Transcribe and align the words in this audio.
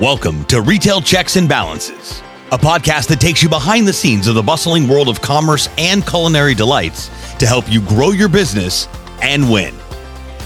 Welcome 0.00 0.46
to 0.46 0.62
Retail 0.62 1.02
Checks 1.02 1.36
and 1.36 1.46
Balances, 1.46 2.22
a 2.52 2.56
podcast 2.56 3.08
that 3.08 3.20
takes 3.20 3.42
you 3.42 3.50
behind 3.50 3.86
the 3.86 3.92
scenes 3.92 4.28
of 4.28 4.34
the 4.34 4.42
bustling 4.42 4.88
world 4.88 5.10
of 5.10 5.20
commerce 5.20 5.68
and 5.76 6.06
culinary 6.06 6.54
delights 6.54 7.10
to 7.36 7.46
help 7.46 7.70
you 7.70 7.82
grow 7.82 8.08
your 8.08 8.30
business 8.30 8.88
and 9.20 9.52
win. 9.52 9.74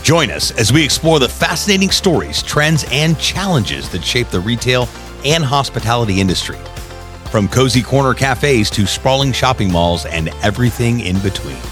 Join 0.03 0.33
us 0.33 0.51
as 0.59 0.73
we 0.73 0.83
explore 0.85 1.21
the 1.21 1.29
fascinating 1.29 1.93
stories, 1.93 2.43
trends, 2.43 2.85
and 2.91 3.17
challenges 3.21 3.89
that 3.91 4.05
shape 4.05 4.27
the 4.31 4.41
retail 4.41 4.89
and 5.25 5.45
hospitality 5.45 6.21
industry. 6.21 6.59
From 7.31 7.47
cozy 7.47 7.81
corner 7.81 8.13
cafes 8.13 8.71
to 8.71 8.89
sprawling 8.89 9.31
shopping 9.31 9.71
malls 9.71 10.05
and 10.05 10.31
everything 10.43 10.99
in 10.99 11.21
between. 11.21 11.63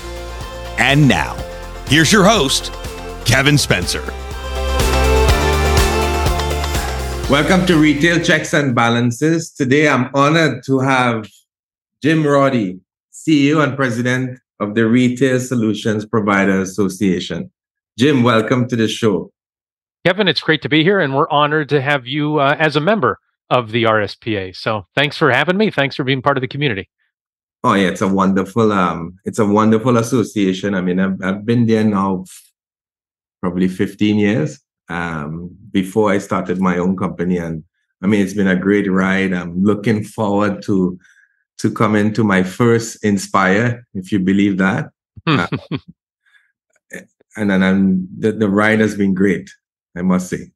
And 0.79 1.09
now, 1.09 1.35
here's 1.89 2.13
your 2.13 2.23
host, 2.23 2.73
Kevin 3.25 3.59
Spencer. 3.59 4.05
Welcome 7.31 7.65
to 7.67 7.77
Retail 7.77 8.23
Checks 8.23 8.53
and 8.53 8.75
Balances. 8.75 9.53
Today, 9.53 9.89
I'm 9.89 10.11
honored 10.15 10.63
to 10.65 10.81
have 10.81 11.31
Jim 12.03 12.27
Roddy, 12.27 12.81
CEO 13.13 13.65
and 13.65 13.75
President 13.75 14.39
of 14.61 14.75
the 14.75 14.87
Retail 14.87 15.41
Solutions 15.41 16.05
Provider 16.05 16.61
Association. 16.61 17.51
Jim, 17.99 18.23
welcome 18.23 18.69
to 18.69 18.77
the 18.77 18.89
show. 18.89 19.33
Kevin, 20.05 20.29
it's 20.29 20.41
great 20.41 20.61
to 20.63 20.69
be 20.69 20.83
here, 20.83 21.01
and 21.01 21.15
we're 21.15 21.31
honored 21.31 21.69
to 21.71 21.81
have 21.81 22.07
you 22.07 22.39
uh, 22.39 22.57
as 22.59 22.77
a 22.77 22.81
member 22.81 23.19
of 23.49 23.71
the 23.71 23.85
RSPA. 23.85 24.55
So, 24.55 24.87
thanks 24.95 25.17
for 25.17 25.31
having 25.31 25.57
me. 25.57 25.71
Thanks 25.71 25.97
for 25.97 26.05
being 26.05 26.21
part 26.21 26.37
of 26.37 26.43
the 26.43 26.49
community. 26.49 26.91
Oh 27.65 27.75
yeah, 27.75 27.89
it's 27.89 28.03
a 28.03 28.09
wonderful 28.09 28.73
um, 28.73 29.19
it's 29.25 29.39
a 29.39 29.47
wonderful 29.47 29.97
association. 29.97 30.75
I 30.75 30.81
mean, 30.81 30.99
I've, 30.99 31.23
I've 31.23 31.47
been 31.47 31.67
there 31.67 31.85
now 31.85 32.25
probably 33.41 33.69
15 33.69 34.19
years 34.19 34.61
um, 34.93 35.51
before 35.71 36.13
I 36.13 36.19
started 36.19 36.61
my 36.61 36.77
own 36.79 36.97
company. 36.97 37.39
And 37.39 37.65
I 38.03 38.07
mean, 38.07 38.21
it's 38.21 38.35
been 38.35 38.49
a 38.49 38.57
great 38.57 38.91
ride. 38.91 39.33
I'm 39.33 39.63
looking 39.63 40.05
forward 40.05 40.63
to 40.65 40.99
to 41.59 41.71
come 41.71 41.95
into 41.95 42.25
my 42.25 42.43
first 42.43 43.05
Inspire, 43.05 43.87
if 43.95 44.11
you 44.11 44.19
believe 44.19 44.59
that. 44.59 44.91
uh, 45.27 45.47
and 47.37 47.51
then 47.51 47.63
I'm, 47.63 48.09
the, 48.19 48.33
the 48.33 48.49
ride 48.49 48.81
has 48.81 48.97
been 48.97 49.15
great, 49.15 49.49
I 49.97 50.03
must 50.03 50.29
say. 50.29 50.51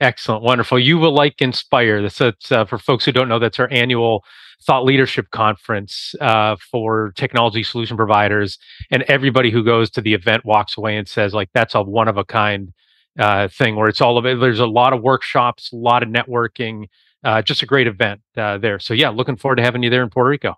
Excellent, 0.00 0.42
wonderful. 0.42 0.78
You 0.78 0.98
will 0.98 1.14
like 1.14 1.40
Inspire. 1.40 2.02
This 2.02 2.20
is 2.20 2.34
uh, 2.50 2.66
for 2.66 2.76
folks 2.76 3.04
who 3.04 3.12
don't 3.12 3.28
know. 3.28 3.38
That's 3.38 3.58
our 3.60 3.68
annual 3.70 4.24
thought 4.62 4.84
leadership 4.84 5.30
conference 5.30 6.14
uh, 6.20 6.56
for 6.70 7.12
technology 7.16 7.62
solution 7.62 7.96
providers, 7.96 8.58
and 8.90 9.04
everybody 9.04 9.50
who 9.50 9.64
goes 9.64 9.90
to 9.90 10.02
the 10.02 10.12
event 10.12 10.44
walks 10.44 10.76
away 10.76 10.96
and 10.96 11.08
says, 11.08 11.32
like, 11.32 11.48
that's 11.54 11.74
a 11.74 11.82
one 11.82 12.08
of 12.08 12.18
a 12.18 12.24
kind 12.24 12.74
uh, 13.18 13.48
thing 13.48 13.76
where 13.76 13.88
it's 13.88 14.00
all 14.00 14.18
of 14.18 14.26
it. 14.26 14.40
There's 14.40 14.60
a 14.60 14.66
lot 14.66 14.92
of 14.92 15.02
workshops, 15.02 15.72
a 15.72 15.76
lot 15.76 16.02
of 16.02 16.08
networking, 16.08 16.88
uh, 17.24 17.42
just 17.42 17.62
a 17.62 17.66
great 17.66 17.86
event 17.86 18.20
uh, 18.36 18.58
there. 18.58 18.78
So 18.78 18.94
yeah, 18.94 19.10
looking 19.10 19.36
forward 19.36 19.56
to 19.56 19.62
having 19.62 19.82
you 19.82 19.90
there 19.90 20.02
in 20.02 20.10
Puerto 20.10 20.30
Rico. 20.30 20.56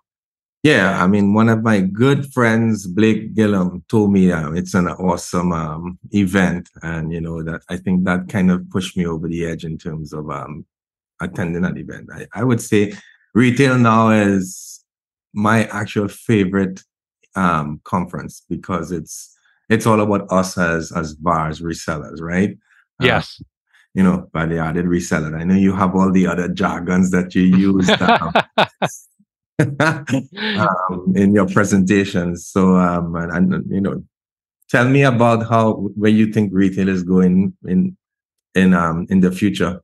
Yeah, 0.63 1.03
I 1.03 1.05
mean, 1.05 1.35
one 1.35 1.47
of 1.47 1.61
my 1.61 1.79
good 1.81 2.33
friends, 2.33 2.87
Blake 2.87 3.35
Gillum, 3.35 3.83
told 3.87 4.11
me 4.11 4.31
uh, 4.31 4.51
it's 4.53 4.73
an 4.73 4.87
awesome 4.87 5.51
um, 5.53 5.99
event, 6.11 6.69
and 6.81 7.11
you 7.13 7.21
know 7.21 7.43
that 7.43 7.61
I 7.69 7.77
think 7.77 8.03
that 8.05 8.29
kind 8.29 8.49
of 8.49 8.67
pushed 8.71 8.97
me 8.97 9.05
over 9.05 9.27
the 9.27 9.45
edge 9.45 9.63
in 9.63 9.77
terms 9.77 10.11
of 10.11 10.27
um, 10.31 10.65
attending 11.21 11.61
that 11.61 11.77
event. 11.77 12.09
I, 12.11 12.25
I 12.33 12.43
would 12.43 12.61
say 12.61 12.93
retail 13.35 13.77
now 13.77 14.09
is 14.09 14.83
my 15.33 15.65
actual 15.65 16.07
favorite 16.07 16.81
um, 17.35 17.79
conference 17.83 18.43
because 18.49 18.91
it's 18.91 19.34
it's 19.69 19.85
all 19.85 19.99
about 19.99 20.31
us 20.31 20.57
as 20.57 20.91
as 20.91 21.13
VARs 21.13 21.61
resellers, 21.61 22.21
right? 22.21 22.51
Uh, 23.01 23.05
yes. 23.05 23.37
Uh, 23.41 23.45
you 23.93 24.03
know, 24.03 24.29
value 24.33 24.57
added 24.57 24.85
reseller. 24.85 25.39
I 25.39 25.45
know 25.45 25.55
you 25.55 25.73
have 25.73 25.95
all 25.95 26.11
the 26.11 26.27
other 26.27 26.49
jargons 26.49 27.11
that 27.11 27.33
you 27.33 27.43
use 27.43 27.89
um, 28.01 28.33
um, 30.59 31.13
in 31.15 31.33
your 31.33 31.47
presentations. 31.47 32.45
So, 32.45 32.75
um, 32.75 33.15
and, 33.15 33.53
and, 33.53 33.65
you 33.69 33.79
know, 33.79 34.03
tell 34.69 34.89
me 34.89 35.03
about 35.03 35.47
how 35.47 35.75
where 35.95 36.11
you 36.11 36.31
think 36.31 36.51
retail 36.53 36.89
is 36.89 37.03
going 37.03 37.53
in 37.65 37.95
in 38.53 38.73
um 38.73 39.07
in 39.09 39.21
the 39.21 39.31
future. 39.31 39.81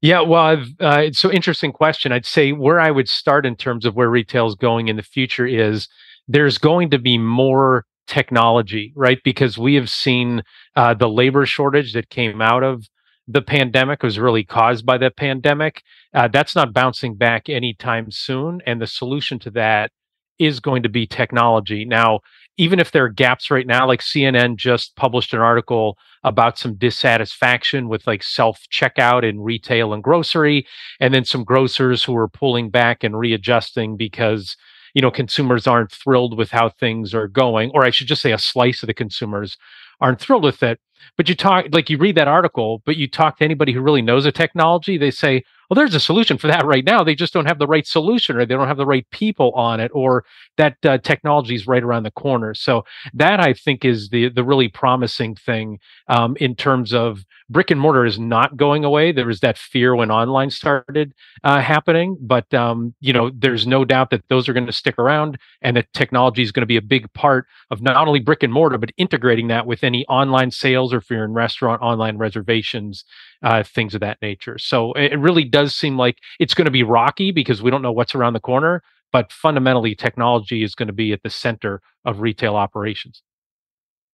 Yeah, 0.00 0.20
well, 0.20 0.64
uh, 0.80 1.02
it's 1.04 1.20
so 1.20 1.30
interesting 1.30 1.72
question. 1.72 2.10
I'd 2.10 2.26
say 2.26 2.52
where 2.52 2.80
I 2.80 2.90
would 2.90 3.08
start 3.08 3.46
in 3.46 3.54
terms 3.54 3.84
of 3.84 3.94
where 3.94 4.10
retail 4.10 4.48
is 4.48 4.56
going 4.56 4.88
in 4.88 4.96
the 4.96 5.02
future 5.02 5.46
is 5.46 5.88
there's 6.26 6.58
going 6.58 6.90
to 6.90 6.98
be 6.98 7.18
more 7.18 7.86
technology, 8.06 8.92
right? 8.96 9.18
Because 9.24 9.58
we 9.58 9.74
have 9.74 9.90
seen 9.90 10.42
uh, 10.76 10.94
the 10.94 11.08
labor 11.08 11.46
shortage 11.46 11.92
that 11.92 12.10
came 12.10 12.40
out 12.40 12.62
of 12.62 12.86
the 13.28 13.42
pandemic 13.42 14.02
was 14.02 14.18
really 14.18 14.44
caused 14.44 14.84
by 14.84 14.98
the 14.98 15.10
pandemic. 15.10 15.82
Uh, 16.12 16.28
that's 16.28 16.54
not 16.54 16.72
bouncing 16.72 17.14
back 17.14 17.48
anytime 17.48 18.10
soon. 18.10 18.60
And 18.66 18.80
the 18.80 18.86
solution 18.86 19.38
to 19.40 19.50
that 19.52 19.90
is 20.38 20.60
going 20.60 20.82
to 20.82 20.88
be 20.88 21.06
technology. 21.06 21.84
Now, 21.84 22.20
even 22.58 22.78
if 22.78 22.90
there 22.90 23.04
are 23.04 23.08
gaps 23.08 23.50
right 23.50 23.66
now, 23.66 23.86
like 23.86 24.00
CNN 24.00 24.56
just 24.56 24.94
published 24.96 25.32
an 25.32 25.40
article 25.40 25.96
about 26.24 26.58
some 26.58 26.74
dissatisfaction 26.74 27.88
with 27.88 28.06
like 28.06 28.22
self 28.22 28.60
checkout 28.70 29.26
in 29.28 29.40
retail 29.40 29.92
and 29.92 30.02
grocery, 30.02 30.66
and 31.00 31.14
then 31.14 31.24
some 31.24 31.44
grocers 31.44 32.04
who 32.04 32.14
are 32.16 32.28
pulling 32.28 32.70
back 32.70 33.02
and 33.02 33.18
readjusting 33.18 33.96
because 33.96 34.56
you 34.94 35.02
know 35.02 35.10
consumers 35.10 35.66
aren't 35.66 35.92
thrilled 35.92 36.36
with 36.36 36.50
how 36.50 36.68
things 36.68 37.14
are 37.14 37.28
going 37.28 37.70
or 37.74 37.84
i 37.84 37.90
should 37.90 38.06
just 38.06 38.22
say 38.22 38.32
a 38.32 38.38
slice 38.38 38.82
of 38.82 38.86
the 38.86 38.94
consumers 38.94 39.56
aren't 40.02 40.20
thrilled 40.20 40.42
with 40.42 40.62
it. 40.62 40.80
But 41.16 41.28
you 41.28 41.34
talk 41.34 41.66
like 41.72 41.90
you 41.90 41.98
read 41.98 42.16
that 42.16 42.28
article 42.28 42.82
but 42.84 42.96
you 42.96 43.08
talk 43.08 43.38
to 43.38 43.44
anybody 43.44 43.72
who 43.72 43.80
really 43.80 44.02
knows 44.02 44.24
a 44.24 44.32
technology 44.32 44.96
they 44.98 45.10
say 45.10 45.42
well 45.72 45.76
there's 45.82 45.94
a 45.94 46.00
solution 46.00 46.36
for 46.36 46.48
that 46.48 46.66
right 46.66 46.84
now. 46.84 47.02
They 47.02 47.14
just 47.14 47.32
don't 47.32 47.46
have 47.46 47.58
the 47.58 47.66
right 47.66 47.86
solution 47.86 48.36
or 48.36 48.44
they 48.44 48.54
don't 48.54 48.68
have 48.68 48.76
the 48.76 48.84
right 48.84 49.08
people 49.10 49.52
on 49.52 49.80
it 49.80 49.90
or 49.94 50.22
that 50.58 50.76
uh, 50.84 50.98
technology 50.98 51.54
is 51.54 51.66
right 51.66 51.82
around 51.82 52.02
the 52.02 52.10
corner. 52.10 52.52
So 52.52 52.84
that 53.14 53.40
i 53.40 53.54
think 53.54 53.82
is 53.82 54.10
the 54.10 54.28
the 54.28 54.44
really 54.44 54.68
promising 54.68 55.34
thing 55.34 55.78
um, 56.08 56.36
in 56.40 56.54
terms 56.54 56.92
of 56.92 57.24
brick 57.48 57.70
and 57.70 57.80
mortar 57.80 58.04
is 58.04 58.18
not 58.18 58.54
going 58.58 58.84
away. 58.84 59.12
There 59.12 59.26
was 59.26 59.40
that 59.40 59.56
fear 59.56 59.96
when 59.96 60.10
online 60.10 60.50
started 60.50 61.14
uh, 61.42 61.62
happening 61.62 62.18
but 62.20 62.52
um, 62.52 62.94
you 63.00 63.14
know 63.14 63.30
there's 63.34 63.66
no 63.66 63.82
doubt 63.86 64.10
that 64.10 64.28
those 64.28 64.50
are 64.50 64.52
going 64.52 64.66
to 64.66 64.72
stick 64.72 64.98
around 64.98 65.38
and 65.62 65.74
that 65.78 65.90
technology 65.94 66.42
is 66.42 66.52
going 66.52 66.60
to 66.62 66.66
be 66.66 66.76
a 66.76 66.82
big 66.82 67.10
part 67.14 67.46
of 67.70 67.80
not 67.80 67.96
only 67.96 68.20
brick 68.20 68.42
and 68.42 68.52
mortar 68.52 68.76
but 68.76 68.90
integrating 68.98 69.48
that 69.48 69.66
with 69.66 69.82
any 69.82 70.04
online 70.06 70.50
sales 70.50 70.92
or 70.92 70.98
if 70.98 71.08
you're 71.08 71.24
in 71.24 71.32
restaurant 71.32 71.80
online 71.80 72.18
reservations 72.18 73.06
uh, 73.42 73.62
things 73.62 73.94
of 73.94 74.00
that 74.00 74.18
nature. 74.22 74.58
So 74.58 74.92
it 74.92 75.18
really 75.18 75.44
does 75.44 75.74
seem 75.74 75.96
like 75.96 76.18
it's 76.38 76.54
going 76.54 76.66
to 76.66 76.70
be 76.70 76.82
rocky 76.82 77.32
because 77.32 77.62
we 77.62 77.70
don't 77.70 77.82
know 77.82 77.92
what's 77.92 78.14
around 78.14 78.34
the 78.34 78.40
corner 78.40 78.82
but 79.12 79.30
fundamentally 79.30 79.94
technology 79.94 80.62
is 80.62 80.74
going 80.74 80.88
to 80.88 80.92
be 80.92 81.12
at 81.12 81.22
the 81.22 81.30
center 81.30 81.80
of 82.04 82.20
retail 82.20 82.56
operations. 82.56 83.22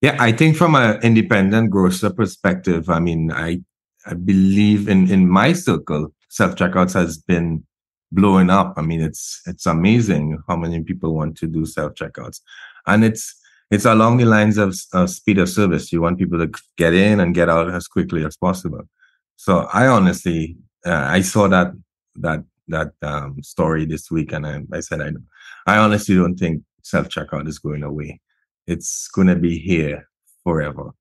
Yeah 0.01 0.17
i 0.19 0.31
think 0.31 0.55
from 0.55 0.75
an 0.75 0.99
independent 1.01 1.71
grocer 1.71 2.11
perspective 2.11 2.89
i 2.89 2.99
mean 2.99 3.31
i 3.31 3.59
i 4.05 4.13
believe 4.13 4.87
in 4.87 5.09
in 5.09 5.27
my 5.27 5.53
circle 5.53 6.13
self 6.29 6.55
checkouts 6.55 6.93
has 6.93 7.17
been 7.17 7.63
blowing 8.11 8.49
up. 8.49 8.73
I 8.77 8.83
mean 8.83 9.01
it's 9.01 9.41
it's 9.45 9.65
amazing 9.65 10.41
how 10.47 10.55
many 10.55 10.81
people 10.81 11.13
want 11.13 11.35
to 11.37 11.47
do 11.47 11.65
self 11.65 11.93
checkouts 11.95 12.41
and 12.85 13.03
it's 13.03 13.35
it's 13.69 13.85
along 13.85 14.17
the 14.17 14.25
lines 14.25 14.57
of 14.57 14.73
uh, 14.93 15.07
speed 15.07 15.39
of 15.39 15.49
service. 15.49 15.91
You 15.91 16.01
want 16.01 16.19
people 16.19 16.39
to 16.39 16.49
get 16.77 16.93
in 16.93 17.19
and 17.19 17.35
get 17.35 17.49
out 17.49 17.69
as 17.69 17.85
quickly 17.85 18.23
as 18.23 18.37
possible 18.37 18.87
so 19.37 19.67
i 19.73 19.87
honestly 19.87 20.57
uh, 20.85 21.05
i 21.07 21.21
saw 21.21 21.47
that 21.47 21.71
that 22.17 22.43
that 22.67 22.91
um, 23.01 23.41
story 23.41 23.85
this 23.85 24.11
week, 24.11 24.31
and 24.31 24.45
I, 24.45 24.61
I 24.71 24.79
said 24.81 25.01
I 25.01 25.11
I 25.65 25.77
honestly 25.77 26.15
don't 26.15 26.37
think 26.37 26.63
self 26.83 27.09
checkout 27.09 27.47
is 27.47 27.59
going 27.59 27.83
away. 27.83 28.19
It's 28.65 29.07
going 29.09 29.27
to 29.27 29.35
be 29.35 29.57
here 29.57 30.07
forever. 30.43 30.91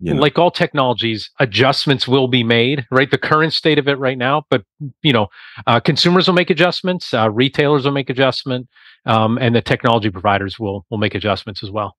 You 0.00 0.14
know? 0.14 0.20
Like 0.20 0.38
all 0.38 0.52
technologies, 0.52 1.28
adjustments 1.40 2.06
will 2.06 2.28
be 2.28 2.44
made. 2.44 2.86
Right, 2.90 3.10
the 3.10 3.18
current 3.18 3.52
state 3.52 3.78
of 3.78 3.88
it 3.88 3.98
right 3.98 4.18
now, 4.18 4.44
but 4.50 4.62
you 5.02 5.12
know, 5.12 5.28
uh, 5.66 5.80
consumers 5.80 6.28
will 6.28 6.34
make 6.34 6.50
adjustments, 6.50 7.12
uh, 7.12 7.30
retailers 7.30 7.84
will 7.84 7.92
make 7.92 8.10
adjustment, 8.10 8.68
um, 9.06 9.38
and 9.38 9.54
the 9.54 9.62
technology 9.62 10.10
providers 10.10 10.58
will 10.58 10.86
will 10.90 10.98
make 10.98 11.14
adjustments 11.14 11.62
as 11.62 11.70
well. 11.70 11.96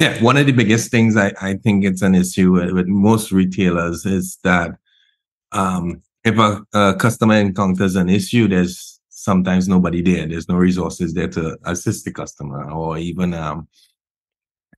Yeah, 0.00 0.22
one 0.22 0.36
of 0.36 0.44
the 0.44 0.52
biggest 0.52 0.90
things 0.90 1.16
I, 1.16 1.32
I 1.40 1.54
think 1.54 1.82
it's 1.82 2.02
an 2.02 2.14
issue 2.14 2.52
with, 2.52 2.72
with 2.72 2.86
most 2.86 3.32
retailers 3.32 4.04
is 4.04 4.36
that 4.44 4.72
um, 5.56 6.02
if 6.24 6.38
a, 6.38 6.62
a 6.74 6.94
customer 6.94 7.34
encounters 7.34 7.96
an 7.96 8.08
issue, 8.08 8.48
there's 8.48 9.00
sometimes 9.08 9.68
nobody 9.68 10.02
there. 10.02 10.26
There's 10.26 10.48
no 10.48 10.56
resources 10.56 11.14
there 11.14 11.28
to 11.28 11.56
assist 11.64 12.04
the 12.04 12.12
customer 12.12 12.70
or 12.70 12.98
even 12.98 13.34
um, 13.34 13.68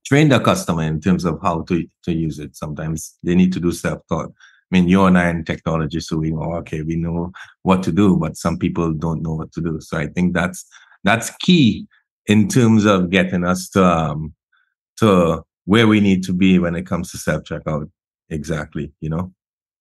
train 0.07 0.29
the 0.29 0.41
customer 0.41 0.83
in 0.83 1.01
terms 1.01 1.25
of 1.25 1.39
how 1.43 1.63
to, 1.63 1.87
to 2.05 2.13
use 2.15 2.39
it. 2.39 2.57
Sometimes 2.57 3.19
they 3.23 3.35
need 3.35 3.53
to 3.53 3.61
do 3.61 3.73
self-taught. 3.73 4.31
I 4.31 4.69
mean, 4.71 4.89
you 4.89 5.05
and 5.05 5.17
I 5.19 5.31
in 5.31 5.45
technology, 5.45 6.01
so 6.01 6.19
we 6.19 6.31
know, 6.31 6.55
okay, 6.57 6.83
we 6.83 6.97
know 6.97 7.33
what 7.63 7.83
to 7.85 7.93
do, 7.93 8.17
but 8.17 8.37
some 8.37 8.59
people 8.59 8.93
don't 8.93 9.23
know 9.23 9.35
what 9.35 9.53
to 9.53 9.61
do. 9.61 9.81
So 9.81 9.97
I 9.99 10.07
think 10.09 10.35
that's 10.35 10.67
that's 11.05 11.31
key 11.41 11.87
in 12.27 12.49
terms 12.49 12.85
of 12.85 13.09
getting 13.09 13.45
us 13.45 13.71
to 13.71 13.83
um, 13.85 14.35
to 14.99 15.43
where 15.65 15.87
we 15.87 16.01
need 16.01 16.23
to 16.25 16.33
be 16.35 16.59
when 16.59 16.75
it 16.75 16.87
comes 16.87 17.11
to 17.13 17.19
self 17.19 17.45
checkout. 17.45 17.91
Exactly, 18.29 18.93
you 19.01 19.09
know. 19.09 19.33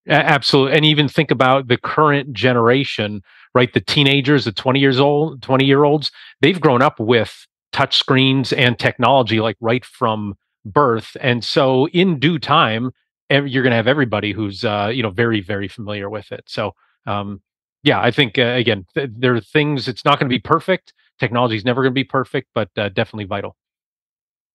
Absolutely. 0.08 0.78
And 0.78 0.86
even 0.86 1.08
think 1.08 1.32
about 1.32 1.68
the 1.68 1.78
current 1.78 2.34
generation, 2.34 3.22
right? 3.54 3.74
The 3.74 3.82
teenagers, 3.82 4.46
the 4.46 4.52
20 4.52 4.80
years 4.80 5.00
old, 5.00 5.42
20 5.42 5.66
year 5.66 5.84
olds, 5.84 6.12
they've 6.42 6.60
grown 6.60 6.82
up 6.82 7.00
with 7.00 7.46
touch 7.74 7.98
screens 7.98 8.54
and 8.54 8.80
technology 8.80 9.40
like 9.40 9.58
right 9.60 9.84
from 9.84 10.36
birth. 10.66 11.18
And 11.20 11.44
so 11.44 11.88
in 11.90 12.20
due 12.20 12.40
time, 12.40 12.92
you're 13.30 13.64
going 13.64 13.72
to 13.72 13.76
have 13.76 13.88
everybody 13.88 14.32
who's, 14.32 14.64
uh, 14.64 14.90
you 14.94 15.04
know, 15.04 15.10
very, 15.10 15.42
very 15.42 15.68
familiar 15.68 16.10
with 16.10 16.32
it. 16.32 16.46
So, 16.48 16.74
um, 17.06 17.42
yeah, 17.84 18.00
I 18.02 18.12
think, 18.12 18.38
uh, 18.38 18.44
again, 18.44 18.86
th- 18.94 19.10
there 19.14 19.36
are 19.36 19.42
things, 19.42 19.88
it's 19.88 20.06
not 20.06 20.20
going 20.20 20.30
to 20.30 20.34
be 20.34 20.40
perfect. 20.40 20.94
Technology 21.20 21.56
is 21.56 21.66
never 21.66 21.82
going 21.82 21.92
to 21.92 21.96
be 21.96 22.04
perfect, 22.04 22.48
but 22.54 22.70
uh, 22.78 22.90
definitely 22.90 23.26
vital. 23.26 23.56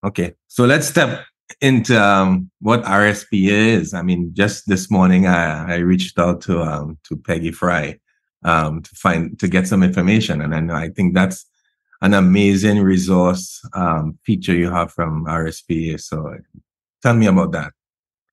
Okay. 0.05 0.35
So 0.49 0.65
let's 0.65 0.87
step 0.87 1.25
into 1.61 2.01
um, 2.01 2.51
what 2.61 2.83
RSP 2.85 3.49
is. 3.49 3.95
I 3.95 4.03
mean, 4.03 4.31
just 4.35 4.69
this 4.69 4.91
morning, 4.91 5.27
I, 5.27 5.75
I 5.75 5.77
reached 5.77 6.19
out 6.19 6.41
to 6.43 6.63
um, 6.63 6.99
to 7.05 7.17
Peggy 7.17 7.53
Fry 7.53 7.99
um, 8.45 8.83
to 8.83 8.91
find 8.95 9.39
to 9.39 9.49
get 9.49 9.67
some 9.67 9.83
information, 9.83 10.41
and 10.41 10.53
then 10.53 10.71
I 10.71 10.89
think 10.89 11.15
that's 11.15 11.47
an 12.01 12.15
amazing 12.15 12.81
resource 12.81 13.61
um, 13.75 14.19
feature 14.25 14.55
you 14.55 14.71
have 14.71 14.93
from 14.93 15.25
RSPA. 15.27 16.01
So, 16.01 16.37
tell 17.03 17.15
me 17.15 17.27
about 17.27 17.53
that. 17.53 17.73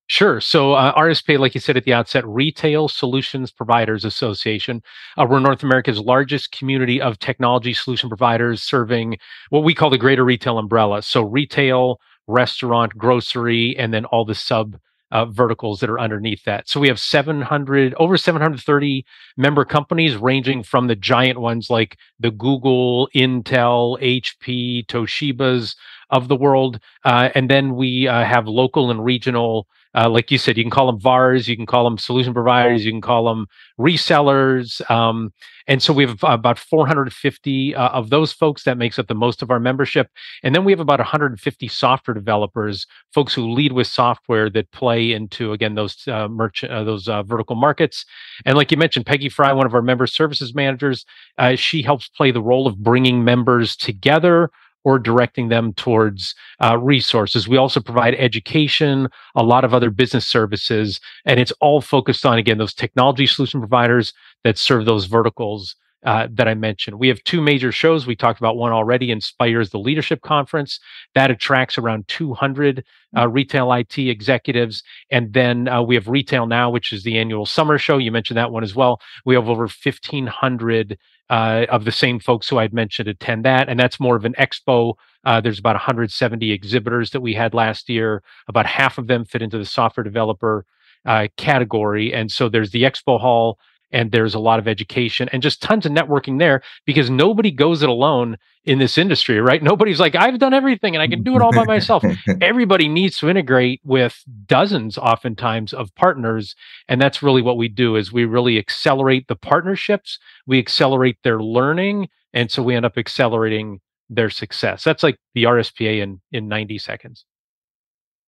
Sure. 0.10 0.42
So 0.42 0.74
uh, 0.74 0.92
RSPA, 0.96 1.38
like 1.38 1.54
you 1.54 1.62
said 1.62 1.78
at 1.78 1.84
the 1.84 1.94
outset, 1.94 2.28
Retail 2.28 2.88
Solutions 2.88 3.52
Providers 3.52 4.04
Association. 4.04 4.82
Uh, 5.16 5.28
we're 5.30 5.40
North 5.40 5.62
America's 5.62 6.00
largest 6.00 6.52
community 6.52 7.00
of 7.00 7.20
technology 7.20 7.76
solution 7.76 8.10
providers 8.10 8.64
serving 8.64 9.20
what 9.52 9.64
we 9.64 9.76
call 9.76 9.92
the 9.92 10.00
greater 10.00 10.26
retail 10.26 10.58
umbrella. 10.58 11.04
So 11.04 11.22
retail, 11.22 12.00
restaurant, 12.30 12.98
grocery, 12.98 13.76
and 13.78 13.94
then 13.94 14.06
all 14.06 14.24
the 14.24 14.36
sub 14.36 14.78
uh, 15.12 15.26
verticals 15.26 15.80
that 15.80 15.90
are 15.90 16.00
underneath 16.00 16.44
that. 16.44 16.70
So 16.70 16.80
we 16.80 16.88
have 16.88 17.00
700, 17.00 17.96
over 17.98 18.18
730 18.18 19.06
member 19.38 19.66
companies 19.66 20.16
ranging 20.16 20.64
from 20.64 20.88
the 20.88 20.96
giant 20.96 21.40
ones 21.40 21.70
like 21.70 21.98
the 22.20 22.32
Google, 22.32 23.10
Intel, 23.16 24.00
HP, 24.02 24.86
Toshiba's 24.86 25.76
of 26.10 26.28
the 26.28 26.36
world. 26.36 26.80
Uh, 27.06 27.30
and 27.36 27.50
then 27.50 27.76
we 27.76 28.08
uh, 28.08 28.24
have 28.24 28.48
local 28.48 28.92
and 28.92 29.04
regional 29.04 29.68
uh, 29.96 30.08
like 30.08 30.30
you 30.30 30.38
said, 30.38 30.56
you 30.58 30.64
can 30.64 30.70
call 30.70 30.86
them 30.86 31.00
VARs, 31.00 31.48
you 31.48 31.56
can 31.56 31.66
call 31.66 31.84
them 31.84 31.98
solution 31.98 32.34
providers, 32.34 32.86
you 32.86 32.92
can 32.92 33.02
call 33.02 33.26
them 33.26 33.48
resellers. 33.80 34.88
Um, 34.90 35.34
and 35.68 35.82
so 35.82 35.94
we 35.94 36.06
have 36.06 36.20
about 36.24 36.60
450 36.60 37.76
uh, 37.76 37.90
of 37.90 38.10
those 38.10 38.32
folks 38.32 38.64
that 38.64 38.78
makes 38.78 39.00
up 39.00 39.08
the 39.08 39.16
most 39.16 39.42
of 39.42 39.50
our 39.50 39.60
membership. 39.60 40.10
And 40.44 40.54
then 40.54 40.64
we 40.64 40.72
have 40.72 40.80
about 40.80 41.00
150 41.00 41.68
software 41.68 42.14
developers, 42.14 42.86
folks 43.14 43.34
who 43.34 43.52
lead 43.52 43.72
with 43.72 43.88
software 43.88 44.50
that 44.52 44.72
play 44.72 45.12
into, 45.12 45.54
again, 45.54 45.74
those 45.74 46.08
uh, 46.08 46.28
merchant, 46.28 46.72
uh, 46.72 46.84
those 46.84 47.08
uh, 47.08 47.24
vertical 47.24 47.56
markets. 47.56 48.06
And 48.46 48.56
like 48.56 48.72
you 48.72 48.78
mentioned, 48.78 49.08
Peggy 49.08 49.30
Fry, 49.30 49.52
one 49.54 49.66
of 49.66 49.74
our 49.74 49.82
member 49.82 50.06
services 50.06 50.54
managers, 50.54 51.04
uh, 51.40 51.56
she 51.56 51.82
helps 51.82 52.10
play 52.10 52.30
the 52.32 52.44
role 52.44 52.68
of 52.68 52.78
bringing 52.78 53.24
members 53.24 53.76
together 53.76 54.52
or 54.84 55.00
directing 55.00 55.50
them 55.50 55.74
towards 55.74 56.36
uh, 56.64 56.78
resources. 56.78 57.48
We 57.48 57.58
also 57.58 57.80
provide 57.80 58.16
education, 58.16 59.08
a 59.36 59.44
lot 59.44 59.64
of 59.64 59.74
other 59.74 59.90
business 59.90 60.26
services, 60.26 61.00
and 61.26 61.40
it's 61.40 61.54
all 61.60 61.82
focused 61.82 62.26
on, 62.26 62.38
again, 62.38 62.58
those 62.58 62.74
technology 62.74 63.28
solution 63.28 63.60
providers 63.60 64.14
that 64.44 64.58
serve 64.58 64.86
those 64.86 65.06
verticals 65.06 65.76
uh, 66.06 66.28
that 66.32 66.48
I 66.48 66.54
mentioned. 66.54 67.00
We 67.00 67.10
have 67.10 67.24
two 67.24 67.42
major 67.42 67.72
shows. 67.72 68.08
We 68.08 68.16
talked 68.16 68.40
about 68.40 68.58
one 68.58 68.72
already, 68.72 69.12
Inspires 69.12 69.70
the 69.70 69.80
Leadership 69.80 70.22
Conference. 70.22 70.80
That 71.16 71.32
attracts 71.32 71.78
around 71.78 72.08
200 72.08 72.86
uh, 73.18 73.28
retail 73.28 73.72
IT 73.74 73.98
executives. 73.98 74.84
And 75.12 75.34
then 75.34 75.68
uh, 75.68 75.82
we 75.82 75.96
have 75.96 76.08
Retail 76.08 76.48
Now, 76.48 76.70
which 76.70 76.94
is 76.94 77.04
the 77.04 77.18
annual 77.18 77.46
summer 77.46 77.78
show. 77.78 77.98
You 77.98 78.12
mentioned 78.12 78.38
that 78.38 78.52
one 78.52 78.64
as 78.64 78.76
well. 78.76 79.02
We 79.26 79.36
have 79.36 79.50
over 79.50 79.64
1,500 79.64 80.98
uh, 81.30 81.66
of 81.70 81.86
the 81.86 81.92
same 81.92 82.20
folks 82.20 82.48
who 82.48 82.58
I'd 82.58 82.74
mentioned 82.74 83.08
attend 83.08 83.46
that. 83.46 83.70
And 83.70 83.80
that's 83.80 84.00
more 84.00 84.16
of 84.16 84.26
an 84.26 84.34
expo. 84.34 84.96
Uh, 85.26 85.42
there's 85.42 85.60
about 85.60 85.76
170 85.76 86.52
exhibitors 86.52 87.12
that 87.12 87.22
we 87.22 87.34
had 87.34 87.54
last 87.54 87.90
year. 87.90 88.24
About 88.48 88.66
half 88.66 88.98
of 88.98 89.08
them 89.08 89.26
fit 89.26 89.42
into 89.42 89.58
the 89.58 89.66
software 89.66 90.04
developer 90.04 90.66
uh, 91.06 91.28
category. 91.38 92.14
And 92.14 92.32
so 92.32 92.50
there's 92.50 92.72
the 92.72 92.84
expo 92.84 93.20
hall 93.20 93.60
and 93.92 94.12
there's 94.12 94.34
a 94.34 94.40
lot 94.40 94.60
of 94.60 94.68
education 94.68 95.30
and 95.32 95.42
just 95.42 95.62
tons 95.62 95.86
of 95.86 95.92
networking 95.92 96.40
there 96.40 96.62
because 96.86 97.10
nobody 97.10 97.52
goes 97.52 97.82
it 97.82 97.90
alone 97.90 98.38
in 98.66 98.80
this 98.80 98.98
industry, 98.98 99.40
right? 99.40 99.64
Nobody's 99.64 100.00
like, 100.00 100.16
I've 100.16 100.40
done 100.40 100.54
everything 100.54 100.96
and 100.96 101.02
I 101.02 101.08
can 101.08 101.24
do 101.24 101.36
it 101.36 101.42
all 101.42 101.52
by 101.52 101.64
myself. 101.64 102.04
Everybody 102.42 102.88
needs 102.88 103.18
to 103.18 103.30
integrate 103.30 103.82
with 103.84 104.24
dozens, 104.46 104.98
oftentimes, 104.98 105.74
of 105.74 105.94
partners. 105.96 106.56
And 106.88 107.02
that's 107.02 107.24
really 107.24 107.42
what 107.42 107.58
we 107.58 107.68
do 107.68 107.96
is 107.96 108.12
we 108.12 108.26
really 108.26 108.58
accelerate 108.58 109.28
the 109.28 109.36
partnerships, 109.36 110.20
we 110.46 110.60
accelerate 110.60 111.18
their 111.24 111.42
learning. 111.42 112.10
And 112.34 112.52
so 112.52 112.62
we 112.62 112.76
end 112.76 112.86
up 112.86 112.98
accelerating 112.98 113.80
their 114.10 114.30
success. 114.30 114.84
That's 114.84 115.04
like 115.04 115.18
the 115.34 115.44
RSPA 115.44 116.02
in, 116.02 116.22
in 116.32 116.48
90 116.48 116.78
seconds. 116.78 117.26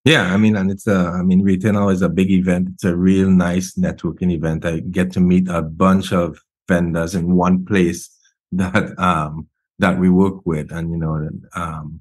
Yeah, 0.04 0.34
I 0.34 0.36
mean, 0.36 0.56
and 0.56 0.70
it's 0.70 0.88
a, 0.88 1.12
I 1.14 1.22
mean, 1.22 1.42
Retail 1.42 1.74
Now 1.74 1.88
is 1.88 2.02
a 2.02 2.08
big 2.08 2.30
event. 2.32 2.70
It's 2.74 2.84
a 2.84 2.96
real 2.96 3.30
nice 3.30 3.74
networking 3.74 4.32
event. 4.32 4.64
I 4.64 4.80
get 4.80 5.12
to 5.12 5.20
meet 5.20 5.48
a 5.48 5.62
bunch 5.62 6.12
of 6.12 6.40
vendors 6.68 7.14
in 7.14 7.36
one 7.36 7.64
place 7.64 8.10
that, 8.52 8.98
um, 8.98 9.48
that 9.78 9.98
we 9.98 10.10
work 10.10 10.44
with. 10.44 10.72
And, 10.72 10.90
you 10.90 10.96
know, 10.96 11.28
um, 11.54 12.00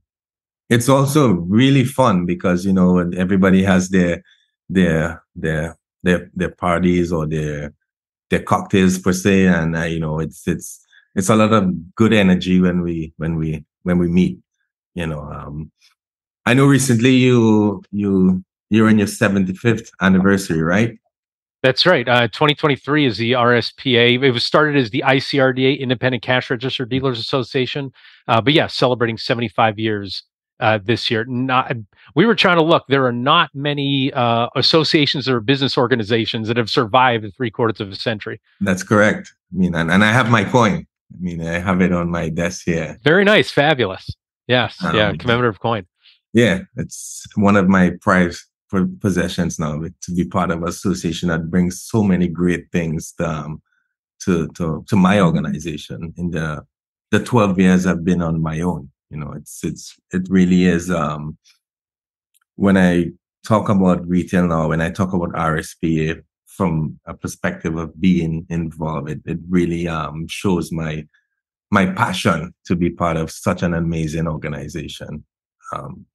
it's 0.70 0.90
also 0.90 1.34
really 1.34 1.84
fun 1.84 2.26
because, 2.26 2.66
you 2.66 2.74
know, 2.74 2.98
everybody 3.16 3.64
has 3.64 3.90
their, 3.90 4.24
their, 4.68 5.24
their, 5.36 5.78
their, 6.02 6.32
their 6.34 6.50
parties 6.50 7.12
or 7.12 7.28
their, 7.28 7.74
their 8.32 8.42
cocktails 8.42 8.98
per 8.98 9.14
se. 9.14 9.46
And, 9.46 9.76
uh, 9.76 9.84
you 9.84 10.00
know, 10.00 10.20
it's, 10.20 10.48
it's, 10.48 10.84
it's 11.14 11.30
a 11.30 11.36
lot 11.36 11.54
of 11.54 11.96
good 11.96 12.14
energy 12.14 12.60
when 12.60 12.82
we, 12.82 13.14
when 13.18 13.36
we, 13.36 13.64
when 13.84 14.00
we 14.00 14.08
meet, 14.08 14.40
you 14.96 15.06
know, 15.06 15.22
um, 15.22 15.72
I 16.46 16.54
know 16.54 16.66
recently 16.66 17.12
you 17.12 17.84
you 17.92 18.44
you're 18.70 18.90
in 18.90 18.98
your 18.98 19.08
75th 19.08 19.92
anniversary, 20.02 20.62
right? 20.62 20.98
That's 21.62 21.86
right. 21.86 22.08
Uh, 22.08 22.28
2023 22.30 23.06
is 23.06 23.18
the 23.18 23.34
RSPA. 23.34 24.24
It 24.24 24.32
was 24.32 24.44
started 24.44 24.78
as 24.78 24.90
the 24.90 25.04
ICRDA, 25.06 25.80
Independent 25.80 26.24
Cash 26.24 26.50
Register 26.50 26.86
Dealers 26.86 27.20
Association. 27.20 27.92
Uh, 28.28 28.42
but 28.42 28.54
yeah, 28.54 28.66
celebrating 28.66 29.18
75 29.18 29.78
years 29.78 30.24
uh, 30.60 30.80
this 30.84 31.12
year. 31.12 31.24
Not, 31.26 31.72
we 32.16 32.26
were 32.26 32.34
trying 32.34 32.58
to 32.58 32.64
look. 32.64 32.86
There 32.88 33.06
are 33.06 33.12
not 33.12 33.52
many 33.54 34.12
uh, 34.14 34.48
associations 34.56 35.30
or 35.30 35.40
business 35.40 35.78
organizations 35.78 36.48
that 36.48 36.58
have 36.58 36.70
survived 36.70 37.32
three 37.38 37.52
quarters 37.52 37.80
of 37.80 37.90
a 37.90 37.96
century. 37.96 38.42
That's 38.62 38.82
correct. 38.82 39.32
I 39.54 39.58
mean, 39.58 39.76
and, 39.76 39.92
and 39.92 40.04
I 40.04 40.12
have 40.12 40.32
my 40.32 40.44
coin. 40.44 40.88
I 41.14 41.18
mean, 41.20 41.46
I 41.46 41.60
have 41.60 41.82
it 41.82 41.92
on 41.92 42.10
my 42.10 42.30
desk 42.30 42.64
here. 42.66 42.98
Very 43.04 43.26
nice, 43.26 43.52
fabulous. 43.52 44.10
Yes, 44.48 44.78
yeah, 44.82 45.14
commemorative 45.14 45.60
coin 45.60 45.86
yeah, 46.34 46.60
it's 46.78 47.26
one 47.36 47.58
of 47.58 47.68
my 47.68 47.92
prized 48.02 48.46
possessions 49.00 49.60
now 49.60 49.82
to 50.02 50.12
be 50.16 50.24
part 50.24 50.52
of 50.52 50.62
an 50.62 50.68
association 50.70 51.30
that 51.30 51.50
brings 51.50 51.82
so 51.82 52.04
many 52.04 52.28
great 52.28 52.72
things 52.72 53.14
to, 53.14 53.28
um, 53.28 53.62
to, 54.24 54.48
to, 54.50 54.86
to 54.88 54.96
my 54.96 55.20
organization 55.20 56.14
in 56.18 56.32
the, 56.32 56.64
the 57.12 57.22
12 57.24 57.60
years 57.60 57.86
I've 57.86 58.06
been 58.06 58.22
on 58.22 58.42
my 58.42 58.62
own. 58.62 58.90
You 59.10 59.18
know, 59.18 59.34
it's, 59.34 59.64
it's, 59.64 60.00
it 60.14 60.28
really 60.30 60.66
is, 60.66 60.90
um, 60.90 61.38
when 62.56 62.78
I 62.78 63.08
talk 63.46 63.68
about 63.68 64.08
retail 64.08 64.48
now, 64.48 64.70
when 64.70 64.82
I 64.82 64.92
talk 64.92 65.14
about 65.14 65.34
RSPA 65.34 66.24
from 66.46 67.00
a 67.06 67.14
perspective 67.14 67.76
of 67.76 68.00
being 68.00 68.46
involved, 68.50 69.10
it, 69.10 69.22
it 69.26 69.40
really, 69.50 69.88
um, 69.88 70.28
shows 70.30 70.72
my, 70.72 71.06
my 71.72 71.88
passion 71.88 72.54
to 72.68 72.76
be 72.76 72.90
part 72.90 73.18
of 73.18 73.32
such 73.32 73.64
an 73.64 73.74
amazing 73.74 74.28
organization. 74.28 75.26
Um, 75.74 76.06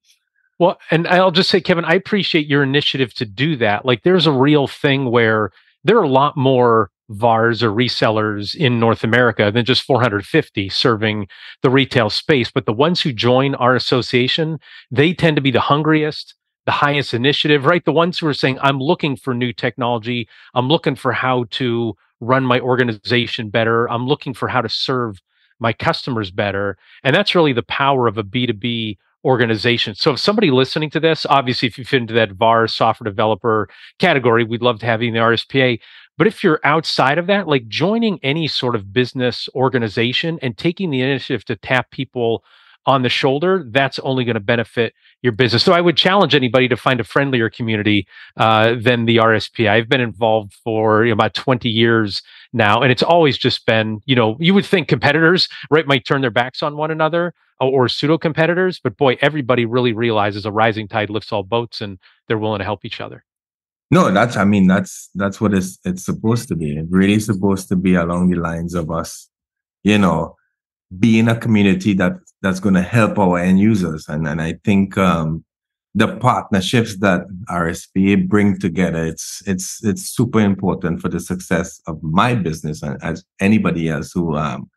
well, 0.58 0.78
and 0.90 1.06
I'll 1.08 1.30
just 1.30 1.50
say, 1.50 1.60
Kevin, 1.60 1.84
I 1.84 1.94
appreciate 1.94 2.46
your 2.46 2.62
initiative 2.62 3.14
to 3.14 3.26
do 3.26 3.56
that. 3.56 3.84
Like, 3.84 4.02
there's 4.02 4.26
a 4.26 4.32
real 4.32 4.66
thing 4.66 5.10
where 5.10 5.50
there 5.84 5.98
are 5.98 6.04
a 6.04 6.08
lot 6.08 6.36
more 6.36 6.90
VARs 7.08 7.62
or 7.62 7.70
resellers 7.70 8.54
in 8.54 8.80
North 8.80 9.04
America 9.04 9.50
than 9.52 9.64
just 9.64 9.82
450 9.82 10.68
serving 10.68 11.28
the 11.62 11.70
retail 11.70 12.10
space. 12.10 12.50
But 12.50 12.66
the 12.66 12.72
ones 12.72 13.00
who 13.00 13.12
join 13.12 13.54
our 13.54 13.76
association, 13.76 14.58
they 14.90 15.14
tend 15.14 15.36
to 15.36 15.42
be 15.42 15.50
the 15.50 15.60
hungriest, 15.60 16.34
the 16.64 16.72
highest 16.72 17.14
initiative, 17.14 17.64
right? 17.64 17.84
The 17.84 17.92
ones 17.92 18.18
who 18.18 18.26
are 18.26 18.34
saying, 18.34 18.58
I'm 18.60 18.80
looking 18.80 19.16
for 19.16 19.34
new 19.34 19.52
technology. 19.52 20.28
I'm 20.54 20.68
looking 20.68 20.96
for 20.96 21.12
how 21.12 21.44
to 21.50 21.94
run 22.20 22.44
my 22.44 22.58
organization 22.60 23.50
better. 23.50 23.88
I'm 23.88 24.06
looking 24.06 24.34
for 24.34 24.48
how 24.48 24.62
to 24.62 24.68
serve 24.68 25.20
my 25.60 25.72
customers 25.72 26.30
better. 26.30 26.76
And 27.04 27.14
that's 27.14 27.34
really 27.34 27.52
the 27.52 27.62
power 27.62 28.08
of 28.08 28.18
a 28.18 28.24
B2B 28.24 28.96
organization. 29.26 29.94
So 29.96 30.12
if 30.12 30.20
somebody 30.20 30.50
listening 30.50 30.88
to 30.90 31.00
this, 31.00 31.26
obviously 31.28 31.66
if 31.66 31.76
you 31.76 31.84
fit 31.84 32.02
into 32.02 32.14
that 32.14 32.32
VAR 32.32 32.68
software 32.68 33.10
developer 33.10 33.68
category, 33.98 34.44
we'd 34.44 34.62
love 34.62 34.78
to 34.80 34.86
have 34.86 35.02
you 35.02 35.08
in 35.08 35.14
the 35.14 35.20
RSPA. 35.20 35.80
But 36.16 36.28
if 36.28 36.44
you're 36.44 36.60
outside 36.62 37.18
of 37.18 37.26
that, 37.26 37.48
like 37.48 37.66
joining 37.66 38.20
any 38.22 38.46
sort 38.46 38.76
of 38.76 38.92
business 38.92 39.48
organization 39.54 40.38
and 40.42 40.56
taking 40.56 40.90
the 40.90 41.02
initiative 41.02 41.44
to 41.46 41.56
tap 41.56 41.90
people 41.90 42.44
on 42.86 43.02
the 43.02 43.08
shoulder, 43.08 43.64
that's 43.72 43.98
only 43.98 44.24
going 44.24 44.34
to 44.34 44.40
benefit 44.40 44.94
your 45.20 45.32
business. 45.32 45.64
So 45.64 45.72
I 45.72 45.80
would 45.80 45.96
challenge 45.96 46.36
anybody 46.36 46.68
to 46.68 46.76
find 46.76 47.00
a 47.00 47.04
friendlier 47.04 47.50
community 47.50 48.06
uh, 48.36 48.76
than 48.80 49.06
the 49.06 49.16
RSP. 49.16 49.68
I've 49.68 49.88
been 49.88 50.00
involved 50.00 50.54
for 50.62 51.04
you 51.04 51.10
know, 51.10 51.14
about 51.14 51.34
20 51.34 51.68
years 51.68 52.22
now, 52.52 52.80
and 52.80 52.92
it's 52.92 53.02
always 53.02 53.36
just 53.36 53.66
been, 53.66 54.00
you 54.06 54.14
know, 54.14 54.36
you 54.38 54.54
would 54.54 54.64
think 54.64 54.86
competitors, 54.86 55.48
right, 55.68 55.86
might 55.86 56.06
turn 56.06 56.20
their 56.20 56.30
backs 56.30 56.62
on 56.62 56.76
one 56.76 56.92
another 56.92 57.34
or, 57.60 57.88
pseudo 57.88 58.18
competitors, 58.18 58.80
but 58.82 58.96
boy, 58.96 59.16
everybody 59.20 59.64
really 59.64 59.92
realizes 59.92 60.44
a 60.44 60.52
rising 60.52 60.88
tide 60.88 61.10
lifts 61.10 61.32
all 61.32 61.42
boats, 61.42 61.80
and 61.80 61.98
they're 62.28 62.38
willing 62.38 62.58
to 62.58 62.64
help 62.64 62.84
each 62.84 63.00
other. 63.00 63.24
No, 63.90 64.10
that's 64.10 64.36
I 64.36 64.44
mean 64.44 64.66
that's 64.66 65.08
that's 65.14 65.40
what 65.40 65.54
it's 65.54 65.78
it's 65.84 66.04
supposed 66.04 66.48
to 66.48 66.56
be. 66.56 66.76
It 66.76 66.86
really 66.90 67.20
supposed 67.20 67.68
to 67.68 67.76
be 67.76 67.94
along 67.94 68.30
the 68.30 68.36
lines 68.36 68.74
of 68.74 68.90
us, 68.90 69.28
you 69.84 69.96
know, 69.96 70.34
being 70.98 71.28
a 71.28 71.36
community 71.36 71.92
that 71.94 72.14
that's 72.42 72.60
going 72.60 72.74
to 72.74 72.82
help 72.82 73.18
our 73.18 73.38
end 73.38 73.60
users. 73.60 74.08
And 74.08 74.26
and 74.26 74.42
I 74.42 74.58
think 74.64 74.98
um, 74.98 75.44
the 75.94 76.16
partnerships 76.16 76.98
that 76.98 77.26
RSPA 77.48 78.28
bring 78.28 78.58
together, 78.58 79.06
it's 79.06 79.42
it's 79.46 79.82
it's 79.84 80.02
super 80.02 80.40
important 80.40 81.00
for 81.00 81.08
the 81.08 81.20
success 81.20 81.80
of 81.86 82.02
my 82.02 82.34
business 82.34 82.82
and 82.82 83.02
as 83.02 83.24
anybody 83.40 83.88
else 83.88 84.12
who 84.12 84.36
um, 84.36 84.68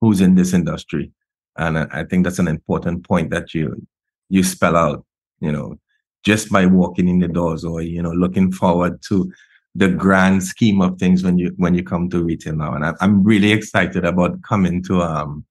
who's 0.00 0.20
in 0.20 0.34
this 0.34 0.52
industry. 0.52 1.10
And 1.58 1.78
I 1.78 2.04
think 2.04 2.24
that's 2.24 2.38
an 2.38 2.48
important 2.48 3.06
point 3.06 3.30
that 3.30 3.54
you 3.54 3.86
you 4.28 4.42
spell 4.42 4.76
out. 4.76 5.04
You 5.40 5.52
know, 5.52 5.78
just 6.24 6.50
by 6.50 6.66
walking 6.66 7.08
in 7.08 7.18
the 7.18 7.28
doors 7.28 7.64
or 7.64 7.82
you 7.82 8.02
know 8.02 8.12
looking 8.12 8.52
forward 8.52 9.02
to 9.08 9.32
the 9.74 9.88
grand 9.88 10.42
scheme 10.42 10.80
of 10.80 10.98
things 10.98 11.22
when 11.22 11.38
you 11.38 11.52
when 11.56 11.74
you 11.74 11.82
come 11.82 12.08
to 12.10 12.24
retail 12.24 12.56
now 12.56 12.74
and 12.74 12.84
I, 12.84 12.94
am 13.00 13.22
really 13.22 13.52
excited 13.52 14.04
about 14.04 14.42
coming 14.42 14.82
to 14.84 15.02
um 15.02 15.44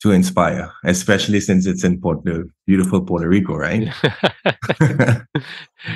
to 0.00 0.10
inspire, 0.10 0.70
especially 0.84 1.40
since 1.40 1.64
it's 1.64 1.82
in 1.82 1.98
Puerto, 1.98 2.44
beautiful 2.66 3.00
Puerto 3.00 3.26
Rico, 3.26 3.56
right? 3.56 3.88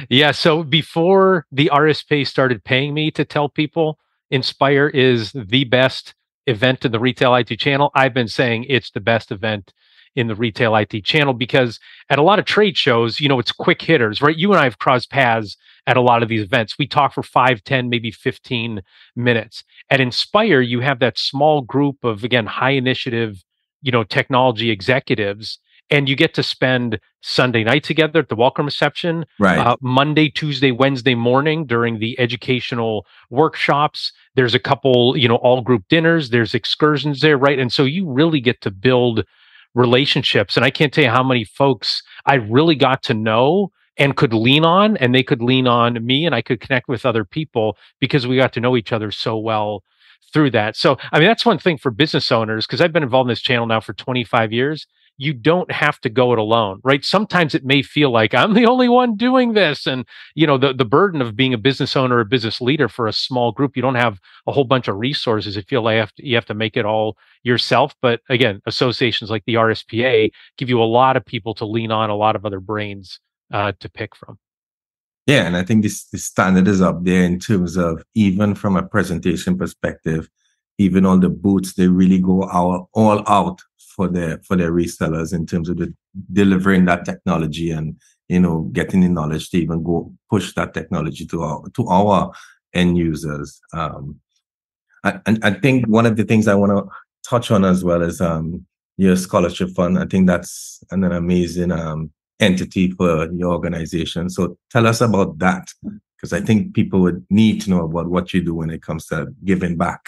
yeah. 0.09 0.31
So 0.31 0.65
before 0.65 1.45
the 1.53 1.71
RSP 1.71 2.27
started 2.27 2.65
paying 2.65 2.95
me 2.95 3.11
to 3.11 3.27
tell 3.27 3.51
people, 3.51 3.99
Inspire 4.31 4.89
is 4.89 5.33
the 5.33 5.65
best 5.65 6.15
event 6.49 6.85
in 6.85 6.93
the 6.93 7.01
retail 7.01 7.35
IT 7.35 7.57
channel. 7.59 7.91
I've 7.95 8.15
been 8.15 8.29
saying 8.29 8.67
it's 8.69 8.91
the 8.91 9.01
best 9.01 9.31
event 9.31 9.73
in 10.17 10.27
the 10.27 10.35
retail 10.35 10.75
IT 10.75 11.05
channel 11.05 11.35
because 11.35 11.79
at 12.11 12.19
a 12.19 12.23
lot 12.23 12.39
of 12.39 12.45
trade 12.45 12.77
shows, 12.77 13.21
you 13.21 13.29
know, 13.29 13.39
it's 13.39 13.53
quick 13.53 13.83
hitters, 13.83 14.21
right? 14.21 14.37
You 14.37 14.51
and 14.53 14.61
I 14.61 14.65
have 14.65 14.79
crossed 14.79 15.11
paths 15.11 15.57
at 15.87 15.97
a 15.97 16.01
lot 16.01 16.23
of 16.23 16.29
these 16.29 16.43
events. 16.43 16.77
We 16.79 16.87
talk 16.87 17.15
for 17.15 17.23
five, 17.23 17.63
10, 17.63 17.89
maybe 17.89 18.11
15 18.11 18.83
minutes. 19.15 19.65
At 19.91 20.01
Inspire, 20.01 20.61
you 20.61 20.81
have 20.81 20.99
that 20.99 21.19
small 21.19 21.63
group 21.63 22.03
of, 22.03 22.25
again, 22.25 22.47
high 22.47 22.71
initiative 22.71 23.43
you 23.83 23.93
know 23.93 24.05
technology 24.05 24.71
executives 24.71 25.59
and 25.91 26.09
you 26.09 26.17
get 26.17 26.35
to 26.35 26.43
spend 26.43 27.01
Sunday 27.23 27.65
night 27.65 27.85
together 27.85 28.21
at 28.21 28.29
the 28.29 28.37
welcome 28.37 28.67
reception, 28.67 29.25
right? 29.39 29.59
Uh, 29.59 29.77
Monday, 29.81 30.29
Tuesday, 30.29 30.71
Wednesday 30.71 31.15
morning 31.15 31.67
during 31.67 31.99
the 31.99 32.19
educational 32.21 33.07
workshops. 33.31 34.13
There's 34.35 34.55
a 34.55 34.59
couple, 34.59 35.17
you 35.17 35.29
know, 35.29 35.37
all 35.37 35.61
group 35.61 35.85
dinners. 35.89 36.31
There's 36.31 36.55
excursions 36.55 37.21
there, 37.21 37.39
right? 37.39 37.59
And 37.59 37.73
so 37.73 37.85
you 37.85 38.09
really 38.09 38.41
get 38.41 38.61
to 38.63 38.71
build 38.71 39.25
relationships. 39.75 40.57
And 40.57 40.65
I 40.65 40.71
can't 40.71 40.93
tell 40.93 41.05
you 41.05 41.11
how 41.11 41.23
many 41.23 41.45
folks 41.45 42.03
I 42.27 42.35
really 42.35 42.75
got 42.75 43.03
to 43.05 43.15
know 43.15 43.71
and 43.97 44.17
could 44.17 44.33
lean 44.33 44.65
on, 44.65 44.97
and 44.99 45.13
they 45.13 45.25
could 45.25 45.43
lean 45.43 45.67
on 45.67 46.07
me, 46.07 46.25
and 46.25 46.35
I 46.35 46.41
could 46.41 46.61
connect 46.61 46.89
with 46.89 47.05
other 47.05 47.25
people 47.25 47.77
because 47.99 48.29
we 48.29 48.37
got 48.37 48.53
to 48.53 48.61
know 48.61 48.77
each 48.77 48.93
other 48.93 49.11
so 49.11 49.37
well 49.37 49.83
through 50.33 50.51
that. 50.53 50.77
So, 50.77 50.97
I 51.13 51.19
mean, 51.19 51.27
that's 51.27 51.45
one 51.45 51.59
thing 51.59 51.79
for 51.79 51.91
business 51.91 52.31
owners 52.31 52.67
because 52.67 52.81
I've 52.81 52.93
been 52.93 53.03
involved 53.03 53.29
in 53.29 53.33
this 53.33 53.41
channel 53.41 53.67
now 53.67 53.81
for 53.81 53.95
25 53.95 54.53
years. 54.53 54.87
You 55.19 55.35
don't 55.35 55.71
have 55.71 56.01
to 56.01 56.09
go 56.09 56.33
it 56.33 56.39
alone, 56.39 56.81
right? 56.83 57.05
Sometimes 57.05 57.55
it 57.55 57.65
may 57.65 57.83
feel 57.83 58.11
like 58.11 58.33
I'm 58.35 58.55
the 58.55 58.67
only 58.67 58.89
one 58.89 59.17
doing 59.17 59.53
this. 59.53 59.87
And, 59.87 60.07
you 60.35 60.47
know, 60.47 60.57
the, 60.57 60.73
the 60.73 60.85
burden 60.85 61.21
of 61.21 61.37
being 61.37 61.53
a 61.53 61.59
business 61.59 61.97
owner 61.97 62.17
or 62.17 62.21
a 62.21 62.25
business 62.25 62.61
leader 62.61 62.89
for 62.89 63.07
a 63.07 63.13
small 63.13 63.53
group, 63.53 63.77
you 63.77 63.83
don't 63.83 63.97
have 63.97 64.21
a 64.47 64.53
whole 64.53 64.65
bunch 64.65 64.89
of 64.89 64.97
resources. 64.97 65.57
You 65.57 65.63
feel 65.63 65.83
like 65.83 65.95
you 65.95 66.01
have 66.01 66.15
to, 66.15 66.27
you 66.27 66.35
have 66.37 66.47
to 66.47 66.55
make 66.55 66.77
it 66.77 66.87
all 66.87 67.19
yourself. 67.43 67.95
But 68.01 68.21
again, 68.29 68.63
associations 68.65 69.31
like 69.31 69.45
the 69.45 69.55
RSPA 69.55 70.31
give 70.57 70.69
you 70.69 70.81
a 70.81 70.85
lot 70.85 71.17
of 71.17 71.27
people 71.27 71.55
to 71.57 71.67
lean 71.67 71.91
on, 71.91 72.11
a 72.11 72.17
lot 72.17 72.37
of 72.37 72.47
other 72.47 72.61
brains 72.61 73.21
uh, 73.53 73.73
to 73.81 73.89
pick 73.91 74.17
from. 74.17 74.39
Yeah, 75.27 75.47
and 75.47 75.59
I 75.59 75.63
think 75.63 75.83
this, 75.83 76.05
this 76.07 76.25
standard 76.25 76.67
is 76.69 76.81
up 76.81 77.05
there 77.05 77.23
in 77.23 77.39
terms 77.39 77.77
of 77.77 78.03
even 78.15 78.55
from 78.55 78.77
a 78.77 78.83
presentation 78.83 79.59
perspective, 79.59 80.31
even 80.79 81.05
on 81.05 81.21
the 81.21 81.29
boots, 81.29 81.75
they 81.75 81.89
really 81.89 82.19
go 82.19 82.45
all, 82.45 82.89
all 82.95 83.23
out 83.29 83.61
for 83.99 84.09
their 84.09 84.39
for 84.47 84.57
their 84.57 84.73
resellers 84.81 85.31
in 85.39 85.45
terms 85.45 85.69
of 85.69 85.77
the 85.77 85.93
delivering 86.33 86.85
that 86.85 87.05
technology 87.05 87.69
and 87.73 87.97
you 88.29 88.41
know 88.45 88.57
getting 88.79 89.01
the 89.03 89.09
knowledge 89.09 89.51
to 89.51 89.59
even 89.59 89.83
go 89.83 90.13
push 90.31 90.55
that 90.55 90.73
technology 90.73 91.27
to 91.27 91.43
our 91.43 91.59
to 91.77 91.83
our 91.89 92.33
end 92.75 92.97
users. 92.97 93.61
Um, 93.73 94.21
and 95.27 95.39
I, 95.45 95.49
I 95.49 95.53
think 95.65 95.87
one 95.87 96.07
of 96.07 96.17
the 96.17 96.25
things 96.25 96.47
I 96.47 96.55
want 96.55 96.73
to 96.73 96.83
touch 97.29 97.51
on 97.51 97.65
as 97.65 97.83
well 97.83 98.03
is 98.03 98.21
um, 98.21 98.67
your 98.97 99.17
scholarship 99.17 99.71
fund. 99.71 99.99
I 99.99 100.07
think 100.07 100.27
that's 100.29 100.83
an, 100.93 101.03
an 101.05 101.13
amazing 101.13 101.73
um, 101.73 102.13
entity 102.39 102.93
for 102.93 103.11
your 103.33 103.53
organization. 103.53 104.31
So 104.31 104.57
tell 104.71 104.87
us 104.87 105.01
about 105.01 105.39
that, 105.39 105.67
because 106.17 106.33
I 106.33 106.41
think 106.41 106.75
people 106.75 107.01
would 107.01 107.27
need 107.31 107.61
to 107.63 107.71
know 107.71 107.85
about 107.85 108.09
what 108.09 108.33
you 108.33 108.43
do 108.43 108.55
when 108.55 108.71
it 108.71 108.83
comes 108.83 109.07
to 109.07 109.35
giving 109.45 109.77
back. 109.77 110.03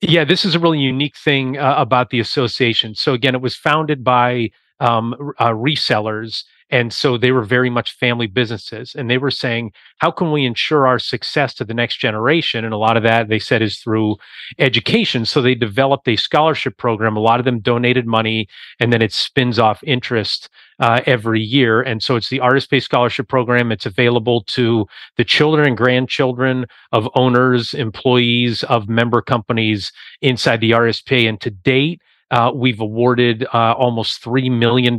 Yeah, 0.00 0.24
this 0.24 0.44
is 0.44 0.54
a 0.54 0.60
really 0.60 0.78
unique 0.78 1.16
thing 1.16 1.58
uh, 1.58 1.74
about 1.76 2.10
the 2.10 2.20
association. 2.20 2.94
So 2.94 3.14
again, 3.14 3.34
it 3.34 3.40
was 3.40 3.56
founded 3.56 4.04
by 4.04 4.50
um, 4.80 5.14
uh, 5.38 5.50
resellers 5.50 6.44
and 6.70 6.92
so 6.92 7.16
they 7.16 7.32
were 7.32 7.44
very 7.44 7.70
much 7.70 7.96
family 7.96 8.26
businesses. 8.26 8.94
And 8.94 9.10
they 9.10 9.18
were 9.18 9.30
saying, 9.30 9.72
how 9.98 10.10
can 10.10 10.32
we 10.32 10.44
ensure 10.44 10.86
our 10.86 10.98
success 10.98 11.54
to 11.54 11.64
the 11.64 11.74
next 11.74 11.96
generation? 11.98 12.64
And 12.64 12.74
a 12.74 12.78
lot 12.78 12.96
of 12.96 13.02
that 13.02 13.28
they 13.28 13.38
said 13.38 13.62
is 13.62 13.78
through 13.78 14.16
education. 14.58 15.24
So 15.24 15.40
they 15.40 15.54
developed 15.54 16.08
a 16.08 16.16
scholarship 16.16 16.76
program. 16.76 17.16
A 17.16 17.20
lot 17.20 17.40
of 17.40 17.44
them 17.44 17.60
donated 17.60 18.06
money 18.06 18.48
and 18.80 18.92
then 18.92 19.02
it 19.02 19.12
spins 19.12 19.58
off 19.58 19.82
interest 19.82 20.48
uh, 20.80 21.00
every 21.06 21.40
year. 21.40 21.82
And 21.82 22.02
so 22.02 22.16
it's 22.16 22.28
the 22.28 22.40
Artist 22.40 22.70
RSP 22.70 22.82
Scholarship 22.82 23.28
Program. 23.28 23.72
It's 23.72 23.86
available 23.86 24.42
to 24.44 24.86
the 25.16 25.24
children 25.24 25.66
and 25.66 25.76
grandchildren 25.76 26.66
of 26.92 27.08
owners, 27.14 27.74
employees 27.74 28.62
of 28.64 28.88
member 28.88 29.22
companies 29.22 29.92
inside 30.20 30.60
the 30.60 30.72
RSP. 30.72 31.28
And 31.28 31.40
to 31.40 31.50
date, 31.50 32.00
uh, 32.30 32.50
we've 32.54 32.80
awarded 32.80 33.44
uh, 33.54 33.72
almost 33.72 34.22
$3 34.22 34.50
million 34.50 34.98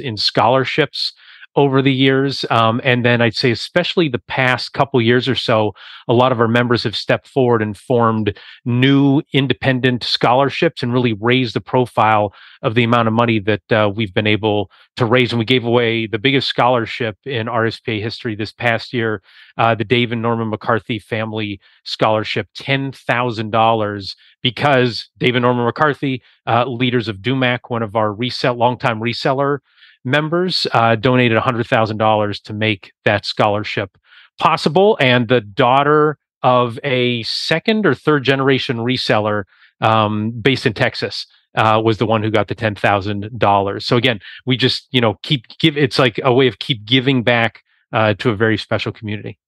in 0.00 0.16
scholarships 0.16 1.12
over 1.56 1.80
the 1.80 1.92
years. 1.92 2.44
Um, 2.50 2.80
and 2.82 3.04
then 3.04 3.20
I'd 3.22 3.36
say, 3.36 3.50
especially 3.50 4.08
the 4.08 4.18
past 4.18 4.72
couple 4.72 5.00
years 5.00 5.28
or 5.28 5.34
so, 5.34 5.72
a 6.08 6.12
lot 6.12 6.32
of 6.32 6.40
our 6.40 6.48
members 6.48 6.82
have 6.82 6.96
stepped 6.96 7.28
forward 7.28 7.62
and 7.62 7.76
formed 7.76 8.36
new 8.64 9.22
independent 9.32 10.02
scholarships 10.02 10.82
and 10.82 10.92
really 10.92 11.12
raised 11.12 11.54
the 11.54 11.60
profile 11.60 12.34
of 12.62 12.74
the 12.74 12.82
amount 12.82 13.08
of 13.08 13.14
money 13.14 13.38
that 13.38 13.72
uh, 13.72 13.90
we've 13.94 14.12
been 14.14 14.26
able 14.26 14.70
to 14.96 15.04
raise. 15.04 15.32
And 15.32 15.38
we 15.38 15.44
gave 15.44 15.64
away 15.64 16.06
the 16.06 16.18
biggest 16.18 16.48
scholarship 16.48 17.16
in 17.24 17.46
RSPA 17.46 18.00
history 18.00 18.34
this 18.34 18.52
past 18.52 18.92
year, 18.92 19.22
uh, 19.56 19.74
the 19.74 19.84
Dave 19.84 20.12
and 20.12 20.22
Norman 20.22 20.50
McCarthy 20.50 20.98
Family 20.98 21.60
Scholarship, 21.84 22.48
$10,000 22.58 24.14
because 24.42 25.08
Dave 25.18 25.36
and 25.36 25.42
Norman 25.42 25.64
McCarthy, 25.64 26.22
uh, 26.46 26.64
leaders 26.66 27.08
of 27.08 27.18
DUMAC, 27.18 27.60
one 27.68 27.82
of 27.82 27.94
our 27.96 28.14
longtime 28.14 29.00
reseller 29.00 29.58
members 30.04 30.66
uh, 30.72 30.96
donated 30.96 31.38
$100,000 31.38 32.42
to 32.42 32.52
make 32.52 32.92
that 33.04 33.24
scholarship 33.24 33.96
possible. 34.38 34.96
And 35.00 35.28
the 35.28 35.40
daughter 35.40 36.18
of 36.42 36.78
a 36.84 37.22
second 37.22 37.86
or 37.86 37.94
third 37.94 38.22
generation 38.22 38.78
reseller 38.78 39.44
um, 39.80 40.30
based 40.30 40.66
in 40.66 40.74
Texas 40.74 41.26
uh, 41.54 41.80
was 41.82 41.98
the 41.98 42.06
one 42.06 42.22
who 42.22 42.30
got 42.30 42.48
the 42.48 42.54
ten 42.54 42.74
thousand 42.74 43.30
dollars. 43.38 43.86
So 43.86 43.96
again, 43.96 44.20
we 44.44 44.56
just 44.56 44.88
you 44.90 45.00
know 45.00 45.18
keep 45.22 45.46
give. 45.58 45.76
It's 45.76 45.98
like 45.98 46.20
a 46.22 46.32
way 46.32 46.48
of 46.48 46.58
keep 46.58 46.84
giving 46.84 47.22
back 47.22 47.62
uh, 47.92 48.14
to 48.14 48.30
a 48.30 48.36
very 48.36 48.58
special 48.58 48.92
community. 48.92 49.38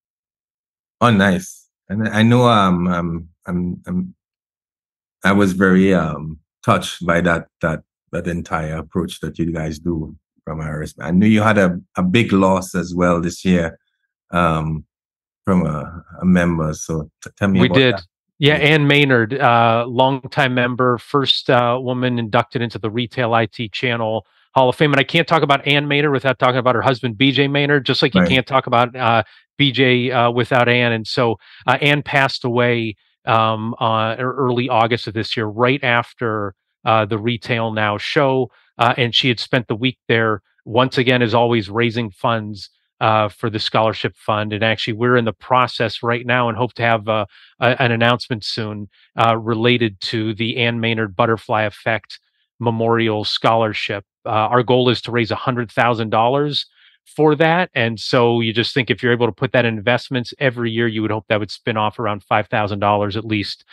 Oh, 1.01 1.11
nice! 1.11 1.69
And 1.89 2.09
I 2.09 2.23
know 2.23 2.45
um, 2.45 2.87
um 2.87 3.29
I'm 3.47 3.83
I'm 3.87 4.15
I 5.25 5.33
was 5.33 5.53
very 5.53 5.93
um 5.93 6.39
touched 6.65 7.05
by 7.05 7.21
that 7.23 7.49
that 7.61 7.83
that 8.13 8.27
entire 8.27 8.77
approach 8.77 9.21
that 9.21 9.39
you 9.39 9.53
guys 9.53 9.79
do 9.79 10.17
from 10.47 10.61
Iris. 10.61 10.95
I 11.00 11.11
knew 11.11 11.26
you 11.26 11.43
had 11.43 11.59
a, 11.59 11.79
a 11.97 12.03
big 12.03 12.33
loss 12.33 12.75
as 12.75 12.95
well 12.95 13.21
this 13.21 13.45
year 13.45 13.79
um, 14.31 14.85
from 15.45 15.67
a, 15.67 16.05
a 16.23 16.25
member. 16.25 16.73
So 16.73 17.11
t- 17.23 17.31
tell 17.37 17.49
me 17.49 17.61
we 17.61 17.69
did. 17.69 17.95
That. 17.95 18.05
Yeah, 18.38 18.55
Ann 18.55 18.87
Maynard, 18.87 19.35
uh, 19.35 19.87
longtime 19.88 20.55
member, 20.55 20.99
first 20.99 21.49
uh, 21.50 21.79
woman 21.81 22.19
inducted 22.19 22.62
into 22.62 22.79
the 22.79 22.91
Retail 22.91 23.35
IT 23.35 23.73
Channel 23.73 24.26
Hall 24.55 24.69
of 24.69 24.76
Fame. 24.76 24.93
And 24.93 25.00
I 25.00 25.05
can't 25.05 25.26
talk 25.26 25.43
about 25.43 25.67
Ann 25.67 25.88
Maynard 25.88 26.12
without 26.12 26.38
talking 26.38 26.59
about 26.59 26.75
her 26.75 26.83
husband, 26.83 27.17
BJ 27.17 27.50
Maynard, 27.50 27.87
just 27.87 28.03
like 28.03 28.15
you 28.15 28.21
right. 28.21 28.29
can't 28.29 28.47
talk 28.47 28.67
about 28.67 28.95
uh, 28.95 29.23
BJ 29.59 30.12
uh, 30.12 30.31
without 30.31 30.69
Ann. 30.69 30.93
And 30.93 31.07
so 31.07 31.38
uh, 31.67 31.79
Ann 31.81 32.03
passed 32.03 32.45
away 32.45 32.97
um, 33.25 33.75
uh, 33.81 34.17
early 34.19 34.69
August 34.69 35.07
of 35.07 35.15
this 35.15 35.35
year, 35.35 35.47
right 35.47 35.83
after 35.83 36.55
uh, 36.85 37.07
the 37.07 37.19
Retail 37.19 37.73
Now 37.73 37.97
show 37.97 38.50
uh, 38.78 38.95
and 38.97 39.14
she 39.14 39.28
had 39.28 39.40
spent 39.40 39.68
the 39.68 39.76
week 39.76 39.99
there 40.09 40.42
once 40.64 40.99
again, 40.99 41.23
as 41.23 41.35
always, 41.35 41.71
raising 41.71 42.11
funds 42.11 42.71
uh, 43.00 43.28
for 43.28 43.50
the 43.50 43.59
scholarship 43.59 44.16
fund. 44.16 44.52
And 44.52 44.62
actually, 44.62 44.95
we're 44.95 45.16
in 45.16 45.25
the 45.25 45.33
process 45.33 46.02
right 46.02 46.26
now 46.26 46.49
and 46.49 46.56
hope 46.56 46.75
to 46.75 46.83
have 46.83 47.09
uh, 47.09 47.26
a, 47.61 47.80
an 47.80 47.92
announcement 47.92 48.45
soon 48.45 48.88
uh, 49.16 49.37
related 49.37 50.00
to 50.02 50.35
the 50.35 50.56
Ann 50.59 50.80
Maynard 50.80 51.14
Butterfly 51.14 51.62
Effect 51.62 52.18
Memorial 52.59 53.25
Scholarship. 53.25 54.04
Uh, 54.25 54.30
our 54.30 54.62
goal 54.62 54.88
is 54.88 55.00
to 55.02 55.12
raise 55.12 55.30
$100,000 55.30 56.64
for 57.16 57.37
that. 57.37 57.71
And 57.75 58.00
so 58.00 58.40
you 58.40 58.52
just 58.52 58.75
think 58.75 58.90
if 58.90 59.02
you're 59.02 59.12
able 59.12 59.26
to 59.26 59.33
put 59.33 59.52
that 59.52 59.64
in 59.64 59.76
investments 59.76 60.35
every 60.38 60.71
year, 60.73 60.88
you 60.88 61.02
would 61.02 61.11
hope 61.11 61.26
that 61.28 61.38
would 61.38 61.52
spin 61.52 61.76
off 61.76 61.99
around 61.99 62.25
$5,000 62.28 63.16
at 63.16 63.25
least 63.25 63.64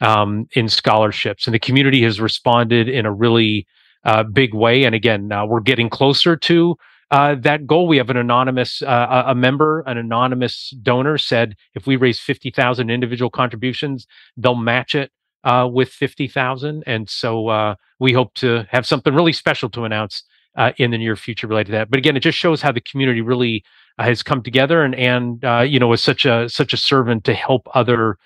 um, 0.00 0.46
in 0.52 0.68
scholarships. 0.68 1.46
And 1.46 1.54
the 1.54 1.58
community 1.58 2.02
has 2.02 2.20
responded 2.20 2.88
in 2.88 3.06
a 3.06 3.12
really 3.12 3.66
uh, 4.04 4.22
big 4.22 4.54
way. 4.54 4.84
And 4.84 4.94
again, 4.94 5.32
uh, 5.32 5.46
we're 5.46 5.60
getting 5.60 5.88
closer 5.88 6.36
to 6.36 6.76
uh, 7.12 7.34
that 7.40 7.66
goal. 7.66 7.86
We 7.86 7.98
have 7.98 8.08
an 8.08 8.16
anonymous, 8.16 8.80
uh, 8.82 9.24
a 9.26 9.34
member, 9.34 9.80
an 9.80 9.98
anonymous 9.98 10.70
donor 10.82 11.18
said 11.18 11.56
if 11.74 11.86
we 11.86 11.96
raise 11.96 12.18
50,000 12.18 12.90
individual 12.90 13.30
contributions, 13.30 14.06
they'll 14.36 14.54
match 14.54 14.94
it 14.94 15.12
uh, 15.44 15.68
with 15.70 15.90
50,000. 15.90 16.82
And 16.86 17.10
so 17.10 17.48
uh, 17.48 17.74
we 17.98 18.14
hope 18.14 18.32
to 18.34 18.66
have 18.70 18.86
something 18.86 19.14
really 19.14 19.34
special 19.34 19.68
to 19.70 19.84
announce 19.84 20.22
uh, 20.56 20.72
in 20.78 20.90
the 20.90 20.98
near 20.98 21.14
future 21.14 21.46
related 21.46 21.66
to 21.66 21.72
that. 21.72 21.90
But 21.90 21.98
again, 21.98 22.16
it 22.16 22.20
just 22.20 22.38
shows 22.38 22.62
how 22.62 22.72
the 22.72 22.80
community 22.80 23.20
really 23.20 23.62
uh, 23.98 24.04
has 24.04 24.22
come 24.22 24.42
together 24.42 24.82
and, 24.82 24.94
and 24.94 25.70
you 25.70 25.78
know, 25.78 25.92
is 25.92 26.02
such 26.02 26.24
a, 26.24 26.48
such 26.48 26.72
a 26.72 26.78
servant 26.78 27.24
to 27.24 27.34
help 27.34 27.68
other 27.74 28.16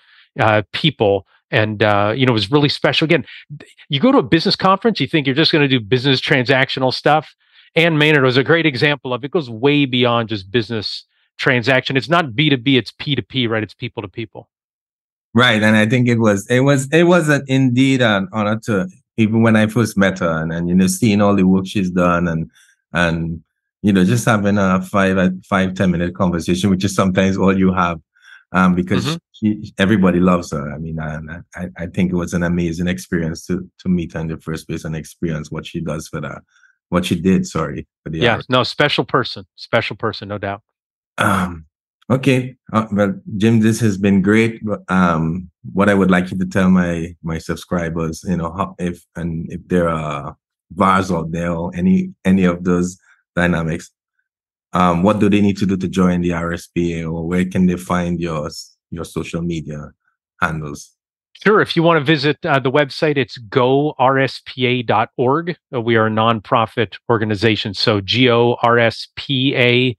people 0.71 1.25
and 1.51 1.83
uh, 1.83 2.13
you 2.15 2.25
know 2.25 2.31
it 2.31 2.33
was 2.33 2.51
really 2.51 2.69
special. 2.69 3.05
Again 3.05 3.25
you 3.89 3.99
go 3.99 4.11
to 4.11 4.17
a 4.19 4.23
business 4.23 4.55
conference 4.55 4.99
you 4.99 5.07
think 5.07 5.27
you're 5.27 5.35
just 5.35 5.51
going 5.51 5.61
to 5.61 5.67
do 5.67 5.79
business 5.79 6.19
transactional 6.21 6.93
stuff 6.93 7.35
Ann 7.75 7.97
Maynard 7.97 8.23
was 8.23 8.37
a 8.37 8.43
great 8.43 8.65
example 8.65 9.13
of 9.13 9.23
it 9.23 9.31
goes 9.31 9.49
way 9.49 9.85
beyond 9.85 10.29
just 10.29 10.49
business 10.51 11.05
transaction. 11.37 11.95
It's 11.95 12.09
not 12.09 12.31
b2b 12.31 12.77
it's 12.77 12.91
p2p 12.91 13.47
right? 13.49 13.63
It's 13.63 13.73
people 13.73 14.01
to 14.01 14.09
people. 14.09 14.49
Right 15.33 15.61
and 15.61 15.75
i 15.75 15.85
think 15.85 16.07
it 16.07 16.19
was 16.19 16.47
it 16.49 16.61
was 16.61 16.87
it 16.91 17.03
was 17.03 17.29
an, 17.29 17.43
indeed 17.47 18.01
an 18.01 18.27
honor 18.33 18.59
to 18.63 18.87
even 19.17 19.43
when 19.43 19.55
i 19.55 19.67
first 19.67 19.95
met 19.95 20.17
her 20.17 20.41
and, 20.41 20.51
and 20.51 20.67
you 20.67 20.73
know 20.73 20.87
seeing 20.87 21.21
all 21.21 21.35
the 21.35 21.43
work 21.43 21.67
she's 21.67 21.91
done 21.91 22.27
and 22.27 22.49
and 22.93 23.43
you 23.83 23.93
know 23.93 24.03
just 24.03 24.25
having 24.25 24.57
a 24.57 24.81
five 24.81 25.31
five 25.45 25.75
ten 25.75 25.91
minute 25.91 26.15
conversation 26.15 26.71
which 26.71 26.83
is 26.83 26.95
sometimes 26.95 27.37
all 27.37 27.55
you 27.55 27.71
have 27.71 27.99
um, 28.51 28.75
because 28.75 29.05
mm-hmm. 29.05 29.17
she, 29.33 29.73
everybody 29.77 30.19
loves 30.19 30.51
her. 30.51 30.73
I 30.73 30.77
mean, 30.77 30.99
I, 30.99 31.19
I, 31.55 31.67
I 31.77 31.85
think 31.87 32.11
it 32.11 32.15
was 32.15 32.33
an 32.33 32.43
amazing 32.43 32.87
experience 32.87 33.45
to 33.47 33.69
to 33.79 33.89
meet 33.89 34.13
her 34.13 34.19
in 34.19 34.27
the 34.27 34.39
first 34.39 34.67
place 34.67 34.85
and 34.85 34.95
experience 34.95 35.51
what 35.51 35.65
she 35.65 35.81
does 35.81 36.07
for 36.07 36.21
that, 36.21 36.41
what 36.89 37.05
she 37.05 37.19
did. 37.19 37.45
Sorry 37.45 37.87
for 38.03 38.09
the 38.09 38.19
yeah, 38.19 38.41
no 38.49 38.63
special 38.63 39.05
person, 39.05 39.45
special 39.55 39.95
person, 39.95 40.29
no 40.29 40.37
doubt. 40.37 40.61
Um, 41.17 41.65
okay, 42.09 42.55
uh, 42.71 42.87
well, 42.91 43.19
Jim, 43.37 43.59
this 43.59 43.79
has 43.81 43.97
been 43.97 44.21
great. 44.21 44.61
Um, 44.87 45.49
what 45.73 45.89
I 45.89 45.93
would 45.93 46.11
like 46.11 46.31
you 46.31 46.37
to 46.37 46.45
tell 46.45 46.69
my 46.69 47.15
my 47.23 47.37
subscribers, 47.37 48.23
you 48.27 48.37
know, 48.37 48.53
how, 48.53 48.75
if 48.79 49.03
and 49.15 49.51
if 49.51 49.67
there 49.67 49.89
are 49.89 50.37
VARs 50.71 51.11
out 51.11 51.31
there 51.31 51.51
or 51.51 51.71
any 51.75 52.13
any 52.23 52.45
of 52.45 52.63
those 52.63 52.97
dynamics 53.35 53.91
um, 54.73 55.03
what 55.03 55.19
do 55.19 55.29
they 55.29 55.41
need 55.41 55.57
to 55.57 55.65
do 55.65 55.77
to 55.77 55.87
join 55.87 56.21
the 56.21 56.29
RSPA 56.29 57.03
or 57.05 57.25
where 57.27 57.45
can 57.45 57.65
they 57.67 57.77
find 57.77 58.19
your, 58.19 58.49
your 58.91 59.05
social 59.05 59.41
media 59.41 59.91
handles? 60.41 60.93
Sure. 61.43 61.61
If 61.61 61.75
you 61.75 61.83
want 61.83 61.99
to 61.99 62.03
visit 62.03 62.43
uh, 62.45 62.57
the 62.59 62.71
website, 62.71 63.15
it's 63.15 63.37
gorspa.org. 63.37 63.97
Uh, 65.73 65.81
we 65.81 65.95
are 65.95 66.07
a 66.07 66.09
nonprofit 66.09 66.95
organization. 67.09 67.75
So 67.75 68.01
G 68.01 68.29
O 68.29 68.57
R 68.63 68.79
S 68.79 69.07
P 69.15 69.55
A 69.55 69.95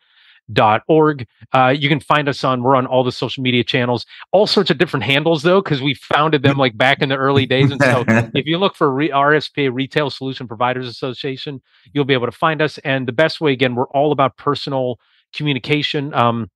dot 0.53 0.83
org. 0.89 1.27
Uh, 1.53 1.75
you 1.77 1.89
can 1.89 2.01
find 2.01 2.29
us 2.29 2.45
on 2.45 2.63
we're 2.63 2.77
on 2.77 2.87
all 2.87 3.05
the 3.05 3.13
social 3.13 3.43
media 3.43 3.65
channels, 3.65 4.07
all 4.33 4.47
sorts 4.47 4.71
of 4.71 4.79
different 4.79 5.05
handles 5.05 5.43
though, 5.43 5.61
because 5.61 5.83
we 5.83 5.95
founded 5.95 6.43
them 6.43 6.57
like 6.57 6.77
back 6.77 7.01
in 7.01 7.09
the 7.09 7.17
early 7.17 7.47
days. 7.47 7.71
And 7.71 7.81
so 7.83 8.05
if 8.35 8.47
you 8.47 8.59
look 8.59 8.75
for 8.75 8.93
re- 8.93 9.11
RSPA 9.11 9.73
Retail 9.73 10.11
Solution 10.11 10.49
Providers 10.49 10.87
Association, 10.87 11.61
you'll 11.93 12.05
be 12.05 12.15
able 12.15 12.27
to 12.27 12.33
find 12.33 12.63
us. 12.63 12.79
And 12.79 13.07
the 13.07 13.13
best 13.13 13.41
way, 13.41 13.53
again, 13.53 13.75
we're 13.75 13.89
all 13.89 14.13
about 14.13 14.37
personal 14.37 14.99
communication. 15.35 16.15
Um, 16.15 16.51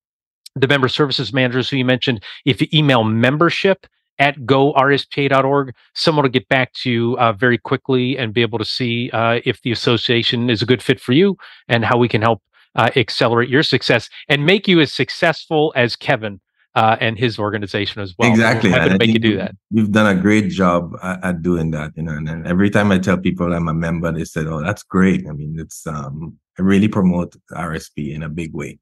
the 0.55 0.69
member 0.69 0.89
services 0.89 1.33
managers 1.33 1.71
who 1.71 1.79
you 1.79 1.85
mentioned, 1.85 2.23
if 2.45 2.61
you 2.61 2.69
email 2.75 3.05
membership 3.05 3.87
at 4.19 4.37
gorspa.org. 4.41 5.75
Someone 5.95 6.23
will 6.23 6.31
get 6.31 6.49
back 6.49 6.73
to 6.75 6.91
you 6.91 7.17
uh, 7.19 7.33
very 7.33 7.59
quickly 7.59 8.17
and 8.17 8.33
be 8.33 8.43
able 8.43 8.59
to 8.59 8.65
see 8.65 9.11
uh, 9.11 9.41
if 9.45 9.63
the 9.63 9.73
association 9.73 10.51
is 10.51 10.63
a 10.63 10.67
good 10.67 10.83
fit 10.83 11.01
for 11.01 11.13
you 11.13 11.37
and 11.69 11.85
how 11.85 11.97
we 11.97 12.09
can 12.09 12.23
help 12.23 12.43
uh, 12.75 12.91
accelerate 12.97 13.49
your 13.49 13.63
success 13.63 14.09
and 14.29 14.47
make 14.47 14.67
you 14.69 14.81
as 14.81 14.93
successful 14.93 15.73
as 15.77 15.97
Kevin 15.97 16.41
uh, 16.75 16.97
and 17.01 17.19
his 17.19 17.39
organization 17.39 18.01
as 18.01 18.15
well. 18.19 18.31
Exactly. 18.31 18.71
to 18.71 18.97
make 18.99 19.11
you 19.11 19.19
do 19.19 19.37
that. 19.37 19.55
You've 19.71 19.93
done 19.93 20.17
a 20.17 20.21
great 20.21 20.49
job 20.49 20.97
at, 21.03 21.23
at, 21.25 21.43
doing 21.43 21.71
that, 21.73 21.93
you 21.97 22.03
know. 22.03 22.13
And, 22.13 22.29
and 22.29 22.47
every 22.47 22.71
time 22.71 22.91
I 22.91 22.99
tell 22.99 23.19
people 23.19 23.53
I'm 23.53 23.69
a 23.69 23.75
member, 23.75 24.11
they 24.13 24.25
said, 24.25 24.47
"Oh, 24.47 24.63
that's 24.63 24.83
great." 24.83 25.27
I 25.29 25.33
mean, 25.33 25.57
it's 25.59 25.87
um, 25.87 26.39
I 26.59 26.63
really 26.63 26.89
promote 26.89 27.37
RSP 27.53 28.15
in 28.15 28.23
a 28.23 28.29
big 28.29 28.55
way. 28.55 28.79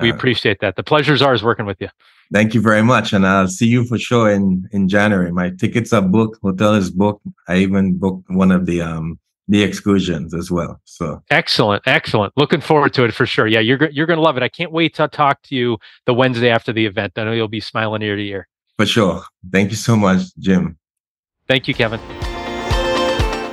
We 0.00 0.10
uh, 0.10 0.14
appreciate 0.14 0.60
that. 0.60 0.76
The 0.76 0.82
pleasure's 0.82 1.22
ours 1.22 1.42
working 1.42 1.66
with 1.66 1.78
you. 1.80 1.88
Thank 2.32 2.54
you 2.54 2.60
very 2.60 2.82
much, 2.82 3.12
and 3.12 3.26
I'll 3.26 3.48
see 3.48 3.66
you 3.66 3.84
for 3.84 3.98
sure 3.98 4.30
in 4.30 4.66
in 4.72 4.88
January. 4.88 5.32
My 5.32 5.50
tickets 5.50 5.92
are 5.92 6.02
booked, 6.02 6.38
hotel 6.42 6.74
is 6.74 6.90
booked. 6.90 7.26
I 7.46 7.56
even 7.58 7.98
booked 7.98 8.24
one 8.30 8.52
of 8.52 8.64
the 8.64 8.80
um 8.80 9.18
the 9.48 9.62
exclusions 9.62 10.34
as 10.34 10.50
well. 10.50 10.80
So 10.84 11.22
excellent, 11.30 11.82
excellent. 11.86 12.34
Looking 12.36 12.60
forward 12.60 12.92
to 12.94 13.04
it 13.04 13.14
for 13.14 13.26
sure. 13.26 13.46
Yeah, 13.46 13.60
you're 13.60 13.88
you're 13.90 14.06
gonna 14.06 14.20
love 14.20 14.36
it. 14.36 14.42
I 14.42 14.48
can't 14.48 14.70
wait 14.70 14.94
to 14.96 15.08
talk 15.08 15.42
to 15.44 15.54
you 15.54 15.78
the 16.06 16.14
Wednesday 16.14 16.50
after 16.50 16.72
the 16.72 16.86
event. 16.86 17.14
I 17.16 17.24
know 17.24 17.32
you'll 17.32 17.48
be 17.48 17.60
smiling 17.60 18.02
ear 18.02 18.16
to 18.16 18.22
ear. 18.22 18.48
For 18.76 18.86
sure. 18.86 19.24
Thank 19.50 19.70
you 19.70 19.76
so 19.76 19.96
much, 19.96 20.34
Jim. 20.38 20.78
Thank 21.48 21.66
you, 21.66 21.74
Kevin. 21.74 22.00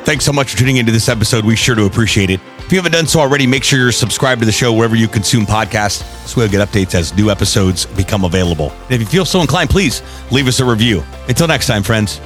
Thanks 0.05 0.23
so 0.23 0.31
much 0.31 0.51
for 0.51 0.57
tuning 0.59 0.77
into 0.77 0.91
this 0.91 1.09
episode. 1.09 1.45
We 1.45 1.55
sure 1.55 1.73
do 1.73 1.87
appreciate 1.87 2.29
it. 2.29 2.39
If 2.59 2.71
you 2.71 2.77
haven't 2.77 2.91
done 2.91 3.07
so 3.07 3.19
already, 3.19 3.47
make 3.47 3.63
sure 3.63 3.79
you're 3.79 3.91
subscribed 3.91 4.39
to 4.41 4.45
the 4.45 4.51
show 4.51 4.71
wherever 4.71 4.95
you 4.95 5.07
consume 5.07 5.45
podcasts 5.47 6.03
so 6.27 6.41
we'll 6.41 6.49
get 6.49 6.67
updates 6.67 6.93
as 6.93 7.15
new 7.15 7.31
episodes 7.31 7.87
become 7.87 8.23
available. 8.23 8.71
And 8.83 8.93
if 8.93 8.99
you 8.99 9.05
feel 9.07 9.25
so 9.25 9.41
inclined, 9.41 9.71
please 9.71 10.03
leave 10.29 10.47
us 10.47 10.59
a 10.59 10.65
review. 10.65 11.03
Until 11.27 11.47
next 11.47 11.65
time, 11.65 11.81
friends. 11.81 12.19